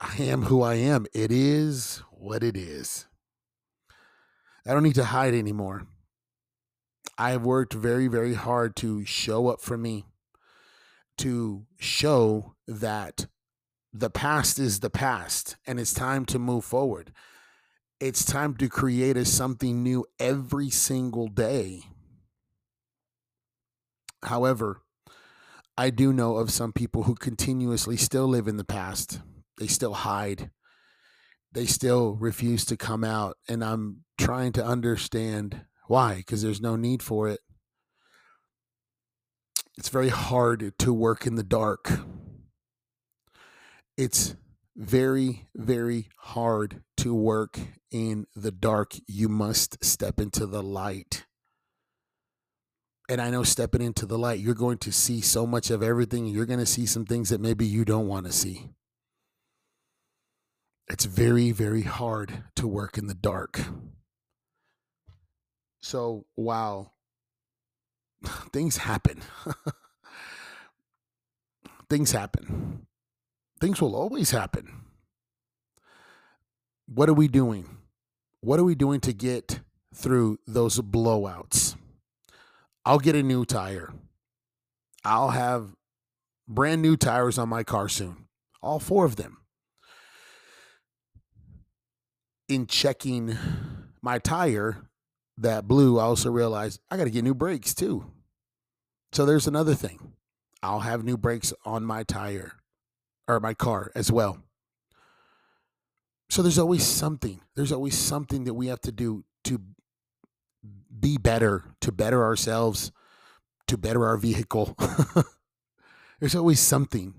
I 0.00 0.14
am 0.22 0.42
who 0.42 0.62
I 0.62 0.74
am. 0.74 1.06
It 1.12 1.32
is 1.32 2.02
what 2.12 2.44
it 2.44 2.56
is. 2.56 3.08
I 4.66 4.72
don't 4.72 4.82
need 4.82 4.96
to 4.96 5.04
hide 5.04 5.34
anymore. 5.34 5.86
I 7.16 7.30
have 7.30 7.44
worked 7.44 7.72
very, 7.72 8.08
very 8.08 8.34
hard 8.34 8.74
to 8.76 9.04
show 9.04 9.48
up 9.48 9.60
for 9.60 9.78
me, 9.78 10.06
to 11.18 11.66
show 11.78 12.56
that 12.66 13.26
the 13.92 14.10
past 14.10 14.58
is 14.58 14.80
the 14.80 14.90
past 14.90 15.56
and 15.66 15.78
it's 15.78 15.94
time 15.94 16.26
to 16.26 16.38
move 16.38 16.64
forward. 16.64 17.12
It's 18.00 18.24
time 18.24 18.54
to 18.56 18.68
create 18.68 19.16
a 19.16 19.24
something 19.24 19.82
new 19.82 20.04
every 20.18 20.68
single 20.68 21.28
day. 21.28 21.82
However, 24.24 24.82
I 25.78 25.90
do 25.90 26.12
know 26.12 26.36
of 26.36 26.50
some 26.50 26.72
people 26.72 27.04
who 27.04 27.14
continuously 27.14 27.96
still 27.96 28.26
live 28.26 28.48
in 28.48 28.56
the 28.56 28.64
past. 28.64 29.20
They 29.58 29.68
still 29.68 29.94
hide 29.94 30.50
they 31.56 31.64
still 31.64 32.16
refuse 32.16 32.66
to 32.66 32.76
come 32.76 33.02
out. 33.02 33.38
And 33.48 33.64
I'm 33.64 34.04
trying 34.18 34.52
to 34.52 34.64
understand 34.64 35.62
why, 35.86 36.16
because 36.16 36.42
there's 36.42 36.60
no 36.60 36.76
need 36.76 37.02
for 37.02 37.28
it. 37.28 37.40
It's 39.78 39.88
very 39.88 40.10
hard 40.10 40.74
to 40.80 40.92
work 40.92 41.26
in 41.26 41.36
the 41.36 41.42
dark. 41.42 41.90
It's 43.96 44.36
very, 44.76 45.48
very 45.54 46.10
hard 46.18 46.82
to 46.98 47.14
work 47.14 47.58
in 47.90 48.26
the 48.36 48.52
dark. 48.52 48.92
You 49.06 49.30
must 49.30 49.82
step 49.82 50.20
into 50.20 50.44
the 50.44 50.62
light. 50.62 51.24
And 53.08 53.18
I 53.18 53.30
know 53.30 53.44
stepping 53.44 53.80
into 53.80 54.04
the 54.04 54.18
light, 54.18 54.40
you're 54.40 54.54
going 54.54 54.78
to 54.78 54.92
see 54.92 55.22
so 55.22 55.46
much 55.46 55.70
of 55.70 55.82
everything. 55.82 56.26
You're 56.26 56.44
going 56.44 56.60
to 56.60 56.66
see 56.66 56.84
some 56.84 57.06
things 57.06 57.30
that 57.30 57.40
maybe 57.40 57.64
you 57.64 57.86
don't 57.86 58.08
want 58.08 58.26
to 58.26 58.32
see 58.32 58.75
it's 60.88 61.04
very, 61.04 61.50
very 61.50 61.82
hard 61.82 62.44
to 62.56 62.66
work 62.66 62.96
in 62.96 63.06
the 63.06 63.14
dark. 63.14 63.60
So, 65.80 66.26
wow, 66.36 66.92
things 68.52 68.78
happen. 68.78 69.22
things 71.90 72.12
happen. 72.12 72.86
Things 73.60 73.80
will 73.80 73.96
always 73.96 74.30
happen. 74.30 74.82
What 76.86 77.08
are 77.08 77.14
we 77.14 77.26
doing? 77.26 77.78
What 78.40 78.60
are 78.60 78.64
we 78.64 78.74
doing 78.74 79.00
to 79.00 79.12
get 79.12 79.60
through 79.94 80.38
those 80.46 80.78
blowouts? 80.78 81.74
I'll 82.84 83.00
get 83.00 83.16
a 83.16 83.22
new 83.22 83.44
tire. 83.44 83.92
I'll 85.04 85.30
have 85.30 85.74
brand 86.46 86.82
new 86.82 86.96
tires 86.96 87.38
on 87.38 87.48
my 87.48 87.64
car 87.64 87.88
soon. 87.88 88.28
All 88.62 88.78
four 88.78 89.04
of 89.04 89.16
them. 89.16 89.38
In 92.48 92.66
checking 92.66 93.36
my 94.02 94.18
tire 94.18 94.88
that 95.38 95.66
blew, 95.68 95.98
I 95.98 96.04
also 96.04 96.30
realized 96.30 96.80
I 96.90 96.96
got 96.96 97.04
to 97.04 97.10
get 97.10 97.24
new 97.24 97.34
brakes 97.34 97.74
too. 97.74 98.10
So 99.12 99.26
there's 99.26 99.46
another 99.46 99.74
thing. 99.74 100.12
I'll 100.62 100.80
have 100.80 101.04
new 101.04 101.16
brakes 101.16 101.52
on 101.64 101.84
my 101.84 102.02
tire 102.02 102.52
or 103.28 103.40
my 103.40 103.54
car 103.54 103.90
as 103.94 104.10
well. 104.10 104.38
So 106.28 106.42
there's 106.42 106.58
always 106.58 106.84
something. 106.84 107.40
There's 107.54 107.72
always 107.72 107.96
something 107.96 108.44
that 108.44 108.54
we 108.54 108.66
have 108.66 108.80
to 108.82 108.92
do 108.92 109.24
to 109.44 109.60
be 110.98 111.18
better, 111.18 111.64
to 111.82 111.92
better 111.92 112.24
ourselves, 112.24 112.90
to 113.68 113.78
better 113.78 114.04
our 114.06 114.16
vehicle. 114.16 114.76
there's 116.20 116.34
always 116.34 116.60
something. 116.60 117.14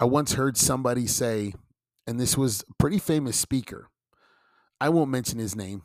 I 0.00 0.06
once 0.06 0.32
heard 0.32 0.56
somebody 0.56 1.06
say, 1.06 1.54
and 2.06 2.20
this 2.20 2.36
was 2.36 2.64
a 2.68 2.74
pretty 2.78 2.98
famous 2.98 3.38
speaker. 3.38 3.88
I 4.80 4.88
won't 4.88 5.10
mention 5.10 5.38
his 5.38 5.56
name. 5.56 5.82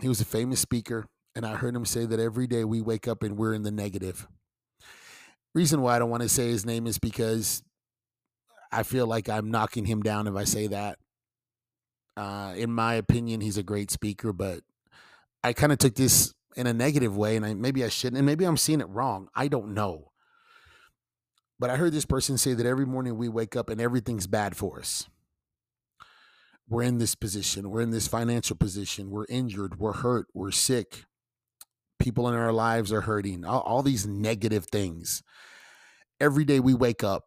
He 0.00 0.08
was 0.08 0.20
a 0.20 0.24
famous 0.24 0.60
speaker, 0.60 1.06
and 1.34 1.44
I 1.44 1.56
heard 1.56 1.74
him 1.74 1.84
say 1.84 2.06
that 2.06 2.20
every 2.20 2.46
day 2.46 2.64
we 2.64 2.80
wake 2.80 3.08
up 3.08 3.22
and 3.22 3.36
we're 3.36 3.54
in 3.54 3.62
the 3.62 3.70
negative. 3.70 4.28
Reason 5.54 5.80
why 5.80 5.96
I 5.96 5.98
don't 5.98 6.10
want 6.10 6.22
to 6.22 6.28
say 6.28 6.48
his 6.48 6.64
name 6.64 6.86
is 6.86 6.98
because 6.98 7.62
I 8.70 8.82
feel 8.82 9.06
like 9.06 9.28
I'm 9.28 9.50
knocking 9.50 9.86
him 9.86 10.02
down 10.02 10.26
if 10.26 10.36
I 10.36 10.44
say 10.44 10.68
that. 10.68 10.98
Uh, 12.16 12.54
in 12.56 12.72
my 12.72 12.94
opinion, 12.94 13.40
he's 13.40 13.58
a 13.58 13.62
great 13.62 13.90
speaker, 13.90 14.32
but 14.32 14.60
I 15.42 15.52
kind 15.52 15.72
of 15.72 15.78
took 15.78 15.94
this 15.94 16.34
in 16.56 16.66
a 16.66 16.72
negative 16.72 17.16
way, 17.16 17.36
and 17.36 17.46
I, 17.46 17.54
maybe 17.54 17.84
I 17.84 17.88
shouldn't, 17.88 18.18
and 18.18 18.26
maybe 18.26 18.44
I'm 18.44 18.56
seeing 18.56 18.80
it 18.80 18.88
wrong. 18.88 19.28
I 19.34 19.48
don't 19.48 19.74
know. 19.74 20.10
But 21.58 21.70
I 21.70 21.76
heard 21.76 21.92
this 21.92 22.06
person 22.06 22.38
say 22.38 22.54
that 22.54 22.66
every 22.66 22.86
morning 22.86 23.16
we 23.16 23.28
wake 23.28 23.56
up 23.56 23.68
and 23.68 23.80
everything's 23.80 24.26
bad 24.26 24.56
for 24.56 24.78
us. 24.78 25.08
We're 26.68 26.82
in 26.82 26.98
this 26.98 27.14
position, 27.14 27.70
we're 27.70 27.80
in 27.80 27.90
this 27.90 28.06
financial 28.06 28.54
position, 28.54 29.10
we're 29.10 29.26
injured, 29.28 29.78
we're 29.80 29.94
hurt, 29.94 30.26
we're 30.34 30.50
sick. 30.50 31.04
people 31.98 32.28
in 32.28 32.34
our 32.34 32.52
lives 32.52 32.92
are 32.92 33.02
hurting, 33.02 33.44
all, 33.44 33.60
all 33.60 33.82
these 33.82 34.06
negative 34.06 34.66
things. 34.66 35.22
Every 36.20 36.44
day 36.44 36.60
we 36.60 36.74
wake 36.74 37.04
up 37.04 37.24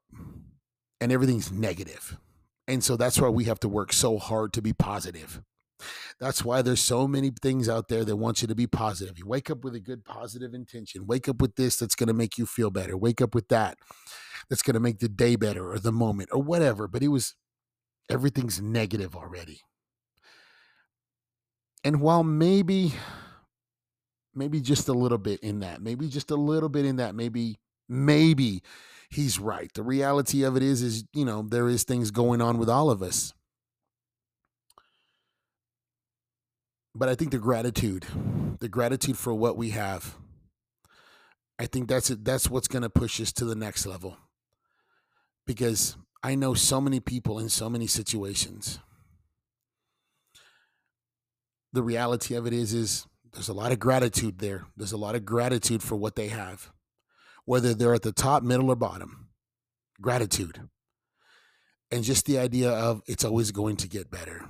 and 0.99 1.11
everything's 1.11 1.51
negative. 1.51 2.17
And 2.67 2.83
so 2.83 2.95
that's 2.95 3.19
why 3.19 3.29
we 3.29 3.45
have 3.45 3.59
to 3.61 3.69
work 3.69 3.91
so 3.93 4.17
hard 4.17 4.53
to 4.53 4.61
be 4.61 4.73
positive. 4.73 5.41
That's 6.19 6.43
why 6.43 6.61
there's 6.61 6.81
so 6.81 7.07
many 7.07 7.31
things 7.41 7.69
out 7.69 7.87
there 7.87 8.03
that 8.05 8.15
want 8.15 8.41
you 8.41 8.47
to 8.47 8.55
be 8.55 8.67
positive. 8.67 9.17
You 9.17 9.27
wake 9.27 9.49
up 9.49 9.63
with 9.63 9.75
a 9.75 9.79
good 9.79 10.05
positive 10.05 10.53
intention. 10.53 11.07
Wake 11.07 11.27
up 11.29 11.41
with 11.41 11.55
this 11.55 11.77
that's 11.77 11.95
going 11.95 12.07
to 12.07 12.13
make 12.13 12.37
you 12.37 12.45
feel 12.45 12.71
better. 12.71 12.97
Wake 12.97 13.21
up 13.21 13.35
with 13.35 13.47
that 13.49 13.77
that's 14.49 14.61
going 14.61 14.73
to 14.73 14.79
make 14.79 14.99
the 14.99 15.09
day 15.09 15.35
better 15.35 15.71
or 15.71 15.79
the 15.79 15.91
moment 15.91 16.29
or 16.31 16.41
whatever. 16.41 16.87
But 16.87 17.03
it 17.03 17.09
was 17.09 17.35
everything's 18.09 18.61
negative 18.61 19.15
already. 19.15 19.61
And 21.83 22.01
while 22.01 22.23
maybe 22.23 22.93
maybe 24.33 24.61
just 24.61 24.87
a 24.87 24.93
little 24.93 25.17
bit 25.17 25.39
in 25.41 25.59
that, 25.59 25.81
maybe 25.81 26.07
just 26.07 26.31
a 26.31 26.35
little 26.35 26.69
bit 26.69 26.85
in 26.85 26.97
that, 26.97 27.15
maybe 27.15 27.59
maybe 27.89 28.61
he's 29.09 29.39
right. 29.39 29.71
The 29.73 29.83
reality 29.83 30.43
of 30.43 30.55
it 30.55 30.63
is 30.63 30.81
is, 30.81 31.03
you 31.13 31.25
know, 31.25 31.43
there 31.43 31.67
is 31.67 31.83
things 31.83 32.11
going 32.11 32.41
on 32.41 32.57
with 32.57 32.69
all 32.69 32.89
of 32.89 33.01
us. 33.01 33.33
But 36.93 37.09
I 37.09 37.15
think 37.15 37.31
the 37.31 37.37
gratitude, 37.37 38.05
the 38.59 38.69
gratitude 38.69 39.17
for 39.17 39.33
what 39.33 39.57
we 39.57 39.69
have, 39.69 40.15
I 41.57 41.65
think 41.65 41.87
that's 41.87 42.09
it. 42.09 42.25
That's 42.25 42.49
what's 42.49 42.67
going 42.67 42.81
to 42.81 42.89
push 42.89 43.21
us 43.21 43.31
to 43.33 43.45
the 43.45 43.55
next 43.55 43.85
level. 43.85 44.17
Because 45.45 45.95
I 46.23 46.35
know 46.35 46.53
so 46.53 46.81
many 46.81 46.99
people 46.99 47.39
in 47.39 47.49
so 47.49 47.69
many 47.69 47.87
situations. 47.87 48.79
The 51.73 51.83
reality 51.83 52.35
of 52.35 52.45
it 52.45 52.53
is, 52.53 52.73
is 52.73 53.07
there's 53.31 53.49
a 53.49 53.53
lot 53.53 53.71
of 53.71 53.79
gratitude 53.79 54.39
there. 54.39 54.65
There's 54.75 54.91
a 54.91 54.97
lot 54.97 55.15
of 55.15 55.25
gratitude 55.25 55.81
for 55.81 55.95
what 55.95 56.15
they 56.15 56.27
have, 56.27 56.71
whether 57.45 57.73
they're 57.73 57.93
at 57.93 58.01
the 58.01 58.11
top, 58.11 58.43
middle, 58.43 58.69
or 58.69 58.75
bottom. 58.75 59.29
Gratitude. 60.01 60.61
And 61.89 62.03
just 62.03 62.25
the 62.25 62.39
idea 62.39 62.71
of 62.71 63.01
it's 63.05 63.23
always 63.23 63.51
going 63.51 63.77
to 63.77 63.87
get 63.87 64.11
better 64.11 64.45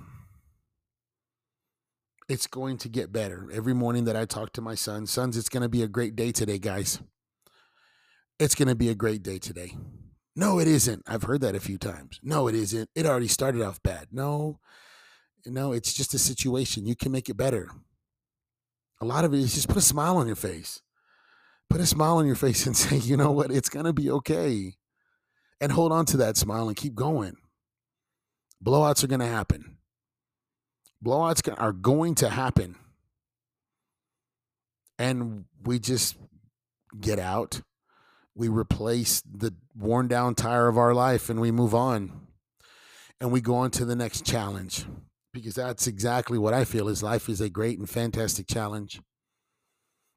it's 2.32 2.48
going 2.48 2.78
to 2.78 2.88
get 2.88 3.12
better. 3.12 3.50
Every 3.52 3.74
morning 3.74 4.06
that 4.06 4.16
I 4.16 4.24
talk 4.24 4.54
to 4.54 4.62
my 4.62 4.74
son, 4.74 5.06
sons, 5.06 5.36
it's 5.36 5.50
going 5.50 5.64
to 5.64 5.70
be 5.70 5.84
a 5.84 5.88
great 5.90 6.16
day 6.16 6.32
today, 6.32 6.60
guys. 6.60 7.02
It's 8.40 8.56
going 8.56 8.70
to 8.70 8.76
be 8.76 8.88
a 8.88 8.96
great 8.96 9.22
day 9.22 9.38
today. 9.38 9.76
No, 10.34 10.58
it 10.58 10.68
isn't. 10.68 11.04
I've 11.06 11.24
heard 11.24 11.42
that 11.42 11.56
a 11.56 11.60
few 11.60 11.78
times. 11.78 12.22
No, 12.24 12.48
it 12.48 12.56
isn't. 12.56 12.90
It 12.96 13.06
already 13.06 13.28
started 13.28 13.62
off 13.62 13.84
bad. 13.84 14.08
No, 14.14 14.60
no, 15.46 15.74
it's 15.74 15.94
just 15.94 16.14
a 16.14 16.18
situation. 16.18 16.86
You 16.86 16.96
can 16.96 17.12
make 17.12 17.28
it 17.28 17.36
better. 17.36 17.70
A 19.02 19.06
lot 19.06 19.26
of 19.26 19.34
it 19.34 19.40
is 19.40 19.54
just 19.54 19.68
put 19.68 19.76
a 19.76 19.82
smile 19.82 20.16
on 20.16 20.26
your 20.26 20.38
face. 20.38 20.82
Put 21.70 21.82
a 21.82 21.86
smile 21.86 22.16
on 22.16 22.26
your 22.26 22.36
face 22.36 22.66
and 22.66 22.78
say, 22.78 22.96
you 22.96 23.18
know 23.18 23.32
what? 23.32 23.52
It's 23.52 23.70
going 23.70 23.86
to 23.86 23.94
be 23.94 24.10
okay. 24.10 24.76
And 25.60 25.74
hold 25.74 25.92
on 25.92 26.06
to 26.06 26.18
that 26.18 26.38
smile 26.38 26.70
and 26.70 26.78
keep 26.78 26.96
going. 26.96 27.36
Blowouts 28.64 29.04
are 29.04 29.08
going 29.08 29.20
to 29.20 29.26
happen 29.26 29.80
blowouts 31.04 31.54
are 31.58 31.74
going 31.74 32.16
to 32.16 32.30
happen. 32.30 32.76
And 34.98 35.46
we 35.64 35.80
just 35.80 36.16
get 37.00 37.20
out. 37.20 37.62
We 38.36 38.48
replace 38.48 39.22
the 39.22 39.54
worn 39.76 40.08
down 40.08 40.36
tire 40.36 40.68
of 40.68 40.78
our 40.78 40.94
life 40.94 41.30
and 41.30 41.42
we 41.42 41.52
move 41.52 41.74
on. 41.74 42.28
And 43.20 43.32
we 43.32 43.42
go 43.42 43.56
on 43.56 43.72
to 43.72 43.86
the 43.86 43.96
next 43.96 44.26
challenge 44.26 44.86
because 45.34 45.56
that's 45.56 45.88
exactly 45.88 46.38
what 46.38 46.54
I 46.54 46.66
feel 46.66 46.88
is 46.88 47.04
life 47.04 47.30
is 47.30 47.42
a 47.42 47.50
great 47.50 47.80
and 47.80 47.90
fantastic 47.90 48.48
challenge. 48.48 49.02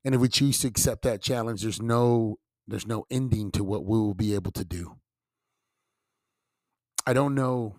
And 0.05 0.15
if 0.15 0.21
we 0.21 0.29
choose 0.29 0.59
to 0.61 0.69
accept 0.69 1.03
that 1.03 1.23
challenge, 1.23 1.63
there's 1.63 1.81
no 1.81 2.39
there's 2.67 2.87
no 2.87 3.05
ending 3.11 3.51
to 3.53 3.65
what 3.65 3.85
we 3.85 3.99
will 3.99 4.15
be 4.15 4.35
able 4.35 4.53
to 4.53 4.65
do. 4.65 4.97
I 7.07 7.13
don't 7.13 7.35
know 7.35 7.77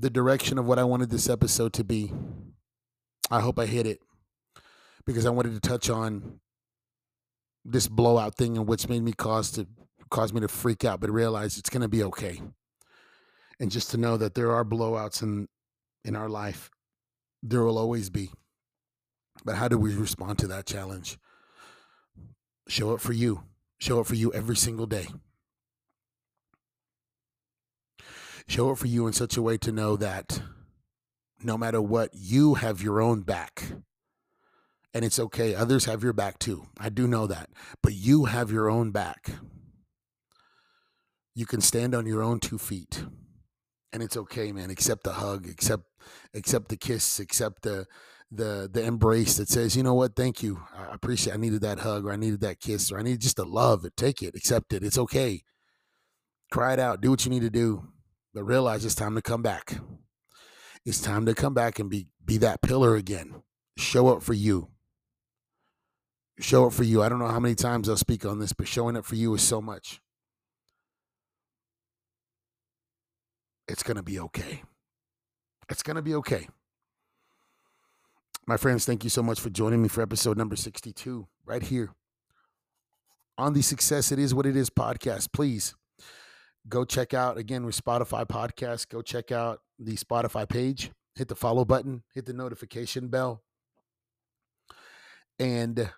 the 0.00 0.10
direction 0.10 0.58
of 0.58 0.66
what 0.66 0.78
I 0.78 0.84
wanted 0.84 1.10
this 1.10 1.28
episode 1.28 1.72
to 1.74 1.84
be. 1.84 2.12
I 3.30 3.40
hope 3.40 3.58
I 3.58 3.66
hit 3.66 3.86
it 3.86 4.00
because 5.04 5.26
I 5.26 5.30
wanted 5.30 5.54
to 5.54 5.60
touch 5.60 5.90
on 5.90 6.40
this 7.64 7.88
blowout 7.88 8.36
thing 8.36 8.56
and 8.56 8.66
what's 8.66 8.88
made 8.88 9.02
me 9.02 9.12
cause 9.12 9.50
to 9.52 9.66
cause 10.10 10.32
me 10.32 10.40
to 10.40 10.48
freak 10.48 10.84
out, 10.84 11.00
but 11.00 11.10
realize 11.10 11.58
it's 11.58 11.68
going 11.68 11.82
to 11.82 11.88
be 11.88 12.02
okay. 12.02 12.40
And 13.60 13.70
just 13.70 13.90
to 13.90 13.96
know 13.96 14.16
that 14.16 14.34
there 14.34 14.52
are 14.52 14.64
blowouts 14.64 15.22
in 15.22 15.48
in 16.04 16.14
our 16.14 16.28
life, 16.28 16.70
there 17.42 17.62
will 17.62 17.76
always 17.76 18.08
be. 18.08 18.30
But 19.44 19.56
how 19.56 19.68
do 19.68 19.78
we 19.78 19.94
respond 19.94 20.38
to 20.38 20.46
that 20.48 20.66
challenge? 20.66 21.18
Show 22.68 22.94
it 22.94 23.00
for 23.00 23.12
you. 23.12 23.42
Show 23.78 24.00
it 24.00 24.06
for 24.06 24.14
you 24.14 24.32
every 24.32 24.56
single 24.56 24.86
day. 24.86 25.08
Show 28.48 28.70
it 28.70 28.78
for 28.78 28.86
you 28.86 29.06
in 29.06 29.12
such 29.12 29.36
a 29.36 29.42
way 29.42 29.58
to 29.58 29.70
know 29.70 29.96
that 29.96 30.40
no 31.42 31.56
matter 31.56 31.80
what, 31.80 32.10
you 32.14 32.54
have 32.54 32.82
your 32.82 33.00
own 33.00 33.22
back. 33.22 33.64
And 34.94 35.04
it's 35.04 35.18
okay. 35.18 35.54
Others 35.54 35.84
have 35.84 36.02
your 36.02 36.14
back 36.14 36.38
too. 36.38 36.66
I 36.80 36.88
do 36.88 37.06
know 37.06 37.26
that. 37.26 37.50
But 37.82 37.94
you 37.94 38.24
have 38.24 38.50
your 38.50 38.70
own 38.70 38.90
back. 38.90 39.30
You 41.34 41.46
can 41.46 41.60
stand 41.60 41.94
on 41.94 42.06
your 42.06 42.22
own 42.22 42.40
two 42.40 42.58
feet. 42.58 43.04
And 43.92 44.02
it's 44.02 44.16
okay, 44.16 44.50
man. 44.50 44.70
Accept 44.70 45.04
the 45.04 45.12
hug, 45.12 45.46
accept 45.46 45.84
accept 46.34 46.68
the 46.68 46.76
kiss, 46.76 47.20
accept 47.20 47.62
the 47.62 47.86
the 48.30 48.68
the 48.70 48.82
embrace 48.82 49.36
that 49.36 49.48
says, 49.48 49.76
you 49.76 49.82
know 49.82 49.94
what, 49.94 50.16
thank 50.16 50.42
you. 50.42 50.62
I 50.76 50.94
appreciate 50.94 51.34
I 51.34 51.36
needed 51.36 51.60
that 51.60 51.80
hug 51.80 52.04
or 52.04 52.12
I 52.12 52.16
needed 52.16 52.40
that 52.40 52.60
kiss 52.60 52.90
or 52.90 52.98
I 52.98 53.02
need 53.02 53.20
just 53.20 53.36
to 53.36 53.44
love. 53.44 53.86
Take 53.96 54.22
it, 54.22 54.34
accept 54.34 54.72
it. 54.72 54.82
It's 54.82 54.98
okay. 54.98 55.42
Cry 56.50 56.72
it 56.72 56.80
out. 56.80 57.00
Do 57.00 57.10
what 57.10 57.24
you 57.24 57.30
need 57.30 57.42
to 57.42 57.50
do 57.50 57.88
but 58.34 58.44
realize 58.44 58.84
it's 58.84 58.94
time 58.94 59.14
to 59.14 59.22
come 59.22 59.42
back. 59.42 59.78
It's 60.84 61.00
time 61.00 61.26
to 61.26 61.34
come 61.34 61.54
back 61.54 61.78
and 61.78 61.90
be 61.90 62.06
be 62.24 62.38
that 62.38 62.62
pillar 62.62 62.96
again. 62.96 63.42
Show 63.76 64.08
up 64.08 64.22
for 64.22 64.34
you. 64.34 64.68
Show 66.40 66.66
up 66.66 66.72
for 66.72 66.84
you. 66.84 67.02
I 67.02 67.08
don't 67.08 67.18
know 67.18 67.28
how 67.28 67.40
many 67.40 67.54
times 67.54 67.88
I'll 67.88 67.96
speak 67.96 68.24
on 68.24 68.38
this, 68.38 68.52
but 68.52 68.68
showing 68.68 68.96
up 68.96 69.04
for 69.04 69.16
you 69.16 69.34
is 69.34 69.42
so 69.42 69.60
much. 69.60 70.00
It's 73.66 73.82
going 73.82 73.96
to 73.96 74.02
be 74.02 74.18
okay. 74.20 74.62
It's 75.68 75.82
going 75.82 75.96
to 75.96 76.02
be 76.02 76.14
okay. 76.14 76.48
My 78.46 78.56
friends, 78.56 78.86
thank 78.86 79.04
you 79.04 79.10
so 79.10 79.22
much 79.22 79.40
for 79.40 79.50
joining 79.50 79.82
me 79.82 79.88
for 79.88 80.00
episode 80.00 80.38
number 80.38 80.56
62 80.56 81.26
right 81.44 81.62
here 81.62 81.90
on 83.36 83.52
the 83.52 83.60
Success 83.60 84.10
It 84.10 84.18
Is 84.18 84.34
What 84.34 84.46
It 84.46 84.56
Is 84.56 84.70
podcast. 84.70 85.32
Please 85.32 85.74
go 86.68 86.84
check 86.84 87.14
out 87.14 87.38
again 87.38 87.64
with 87.64 87.82
Spotify 87.82 88.26
podcast. 88.26 88.88
Go 88.88 89.02
check 89.02 89.32
out 89.32 89.60
the 89.78 89.96
Spotify 89.96 90.48
page. 90.48 90.90
Hit 91.14 91.28
the 91.28 91.34
follow 91.34 91.64
button. 91.64 92.02
Hit 92.14 92.26
the 92.26 92.32
notification 92.32 93.08
bell. 93.08 93.42
And 95.38 95.90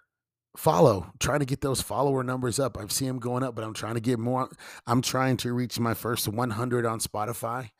follow. 0.56 1.12
Trying 1.18 1.40
to 1.40 1.46
get 1.46 1.60
those 1.60 1.82
follower 1.82 2.22
numbers 2.22 2.58
up. 2.58 2.78
I've 2.78 2.92
seen 2.92 3.08
them 3.08 3.18
going 3.18 3.42
up, 3.42 3.54
but 3.54 3.64
I'm 3.64 3.74
trying 3.74 3.94
to 3.94 4.00
get 4.00 4.18
more. 4.18 4.48
I'm 4.86 5.02
trying 5.02 5.36
to 5.38 5.52
reach 5.52 5.78
my 5.78 5.94
first 5.94 6.28
100 6.28 6.86
on 6.86 7.00
Spotify. 7.00 7.70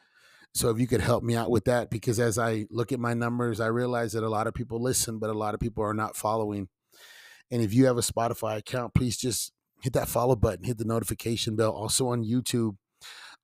So 0.53 0.70
if 0.70 0.81
you 0.81 0.87
could 0.88 1.00
help 1.00 1.22
me 1.22 1.37
out 1.37 1.50
with 1.50 1.64
that, 1.66 1.90
because 1.90 2.18
as 2.18 2.37
I 2.38 2.66
look 2.70 2.90
at 2.92 2.98
my 2.98 3.14
numbers, 3.14 3.61
I 3.61 3.66
realize 3.68 4.12
that 4.12 4.24
a 4.24 4.29
lot 4.29 4.48
of 4.48 4.55
people 4.55 4.83
listen, 4.83 5.18
but 5.18 5.31
a 5.31 5.35
lot 5.35 5.55
of 5.55 5.61
people 5.61 5.85
are 5.85 5.94
not 5.94 6.16
following. 6.16 6.68
And 7.53 7.62
if 7.62 7.72
you 7.72 7.87
have 7.87 7.98
a 7.98 8.03
Spotify 8.03 8.57
account, 8.57 8.94
please 8.94 9.16
just 9.16 9.53
hit 9.83 9.92
that 9.92 10.09
follow 10.09 10.37
button, 10.37 10.64
hit 10.64 10.79
the 10.79 10.85
notification 10.85 11.57
bell. 11.57 11.70
Also 11.70 12.09
on 12.09 12.24
YouTube, 12.24 12.76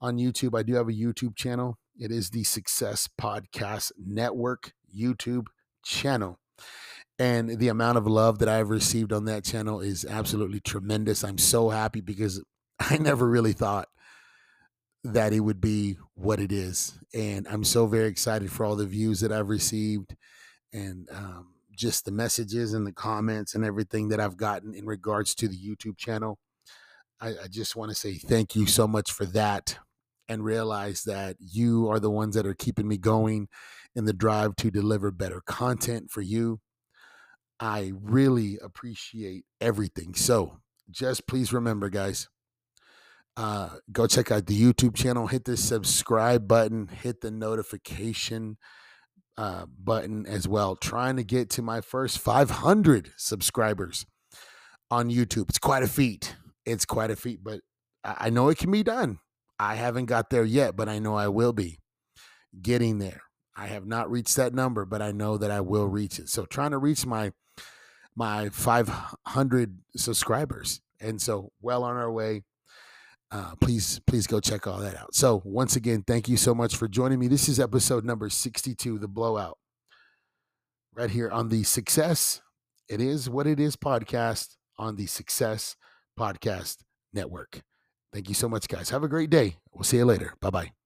on 0.00 0.18
YouTube, 0.18 0.58
I 0.58 0.62
do 0.62 0.74
have 0.74 0.88
a 0.88 0.92
YouTube 0.92 1.36
channel. 1.36 1.78
It 1.98 2.10
is 2.10 2.30
the 2.30 2.44
Success 2.44 3.08
Podcast 3.20 3.92
Network 3.98 4.72
YouTube 4.94 5.46
channel. 5.84 6.38
And 7.18 7.58
the 7.58 7.68
amount 7.68 7.96
of 7.98 8.06
love 8.06 8.38
that 8.40 8.48
I've 8.48 8.68
received 8.68 9.12
on 9.12 9.24
that 9.24 9.44
channel 9.44 9.80
is 9.80 10.04
absolutely 10.04 10.60
tremendous. 10.60 11.24
I'm 11.24 11.38
so 11.38 11.70
happy 11.70 12.00
because 12.00 12.42
I 12.78 12.98
never 12.98 13.26
really 13.26 13.54
thought 13.54 13.88
that 15.02 15.32
it 15.32 15.40
would 15.40 15.60
be 15.60 15.96
what 16.14 16.40
it 16.40 16.52
is. 16.52 16.98
And 17.14 17.46
I'm 17.48 17.64
so 17.64 17.86
very 17.86 18.08
excited 18.08 18.50
for 18.50 18.66
all 18.66 18.76
the 18.76 18.86
views 18.86 19.20
that 19.20 19.32
I've 19.32 19.48
received 19.48 20.16
and 20.72 21.08
um, 21.10 21.54
just 21.74 22.04
the 22.04 22.10
messages 22.10 22.74
and 22.74 22.86
the 22.86 22.92
comments 22.92 23.54
and 23.54 23.64
everything 23.64 24.08
that 24.08 24.20
I've 24.20 24.36
gotten 24.36 24.74
in 24.74 24.84
regards 24.84 25.34
to 25.36 25.48
the 25.48 25.56
YouTube 25.56 25.96
channel. 25.96 26.38
I, 27.20 27.28
I 27.28 27.48
just 27.50 27.76
want 27.76 27.90
to 27.90 27.94
say 27.94 28.14
thank 28.14 28.54
you 28.54 28.66
so 28.66 28.86
much 28.86 29.12
for 29.12 29.24
that 29.26 29.78
and 30.28 30.44
realize 30.44 31.02
that 31.04 31.36
you 31.40 31.88
are 31.88 32.00
the 32.00 32.10
ones 32.10 32.34
that 32.34 32.46
are 32.46 32.54
keeping 32.54 32.88
me 32.88 32.98
going 32.98 33.48
in 33.94 34.04
the 34.04 34.12
drive 34.12 34.56
to 34.56 34.70
deliver 34.70 35.10
better 35.10 35.40
content 35.40 36.10
for 36.10 36.20
you. 36.20 36.60
I 37.58 37.92
really 38.00 38.58
appreciate 38.62 39.44
everything. 39.60 40.14
So 40.14 40.58
just 40.90 41.26
please 41.26 41.52
remember, 41.52 41.88
guys, 41.88 42.28
uh, 43.36 43.70
go 43.92 44.06
check 44.06 44.30
out 44.30 44.46
the 44.46 44.60
YouTube 44.60 44.94
channel, 44.94 45.26
hit 45.26 45.44
the 45.44 45.56
subscribe 45.56 46.48
button, 46.48 46.88
hit 46.88 47.20
the 47.20 47.30
notification 47.30 48.56
uh, 49.38 49.66
button 49.66 50.26
as 50.26 50.48
well, 50.48 50.76
trying 50.76 51.16
to 51.16 51.24
get 51.24 51.50
to 51.50 51.62
my 51.62 51.80
first 51.80 52.18
500 52.18 53.12
subscribers 53.16 54.06
on 54.90 55.10
YouTube. 55.10 55.48
It's 55.48 55.58
quite 55.58 55.82
a 55.82 55.88
feat. 55.88 56.36
It's 56.66 56.84
quite 56.84 57.10
a 57.10 57.16
feat, 57.16 57.40
but 57.42 57.60
I 58.04 58.30
know 58.30 58.48
it 58.48 58.58
can 58.58 58.70
be 58.70 58.82
done. 58.82 59.20
I 59.58 59.76
haven't 59.76 60.06
got 60.06 60.30
there 60.30 60.44
yet, 60.44 60.76
but 60.76 60.88
I 60.88 60.98
know 60.98 61.14
I 61.14 61.28
will 61.28 61.52
be 61.52 61.78
getting 62.60 62.98
there. 62.98 63.22
I 63.56 63.68
have 63.68 63.86
not 63.86 64.10
reached 64.10 64.36
that 64.36 64.52
number, 64.52 64.84
but 64.84 65.00
I 65.00 65.12
know 65.12 65.38
that 65.38 65.50
I 65.50 65.60
will 65.60 65.86
reach 65.86 66.18
it. 66.18 66.28
So 66.28 66.44
trying 66.44 66.72
to 66.72 66.78
reach 66.78 67.06
my 67.06 67.32
my 68.14 68.48
500 68.48 69.78
subscribers, 69.96 70.80
and 71.00 71.20
so 71.20 71.52
well 71.60 71.84
on 71.84 71.96
our 71.96 72.10
way. 72.10 72.44
Uh, 73.30 73.54
please, 73.60 74.00
please 74.06 74.26
go 74.26 74.40
check 74.40 74.66
all 74.66 74.78
that 74.78 74.96
out. 74.96 75.14
So 75.14 75.42
once 75.44 75.76
again, 75.76 76.04
thank 76.06 76.28
you 76.28 76.36
so 76.36 76.54
much 76.54 76.76
for 76.76 76.88
joining 76.88 77.18
me. 77.18 77.28
This 77.28 77.48
is 77.48 77.60
episode 77.60 78.04
number 78.04 78.30
62, 78.30 78.98
the 78.98 79.08
blowout, 79.08 79.58
right 80.94 81.10
here 81.10 81.28
on 81.30 81.48
the 81.48 81.64
Success. 81.64 82.40
It 82.88 83.00
is 83.00 83.28
what 83.28 83.46
it 83.46 83.58
is 83.60 83.76
podcast 83.76 84.56
on 84.78 84.96
the 84.96 85.06
Success 85.06 85.76
Podcast 86.18 86.78
Network. 87.12 87.60
Thank 88.12 88.28
you 88.28 88.34
so 88.34 88.48
much, 88.48 88.68
guys. 88.68 88.90
Have 88.90 89.02
a 89.02 89.08
great 89.08 89.30
day. 89.30 89.56
We'll 89.72 89.84
see 89.84 89.98
you 89.98 90.04
later. 90.04 90.34
Bye 90.40 90.50
bye. 90.50 90.85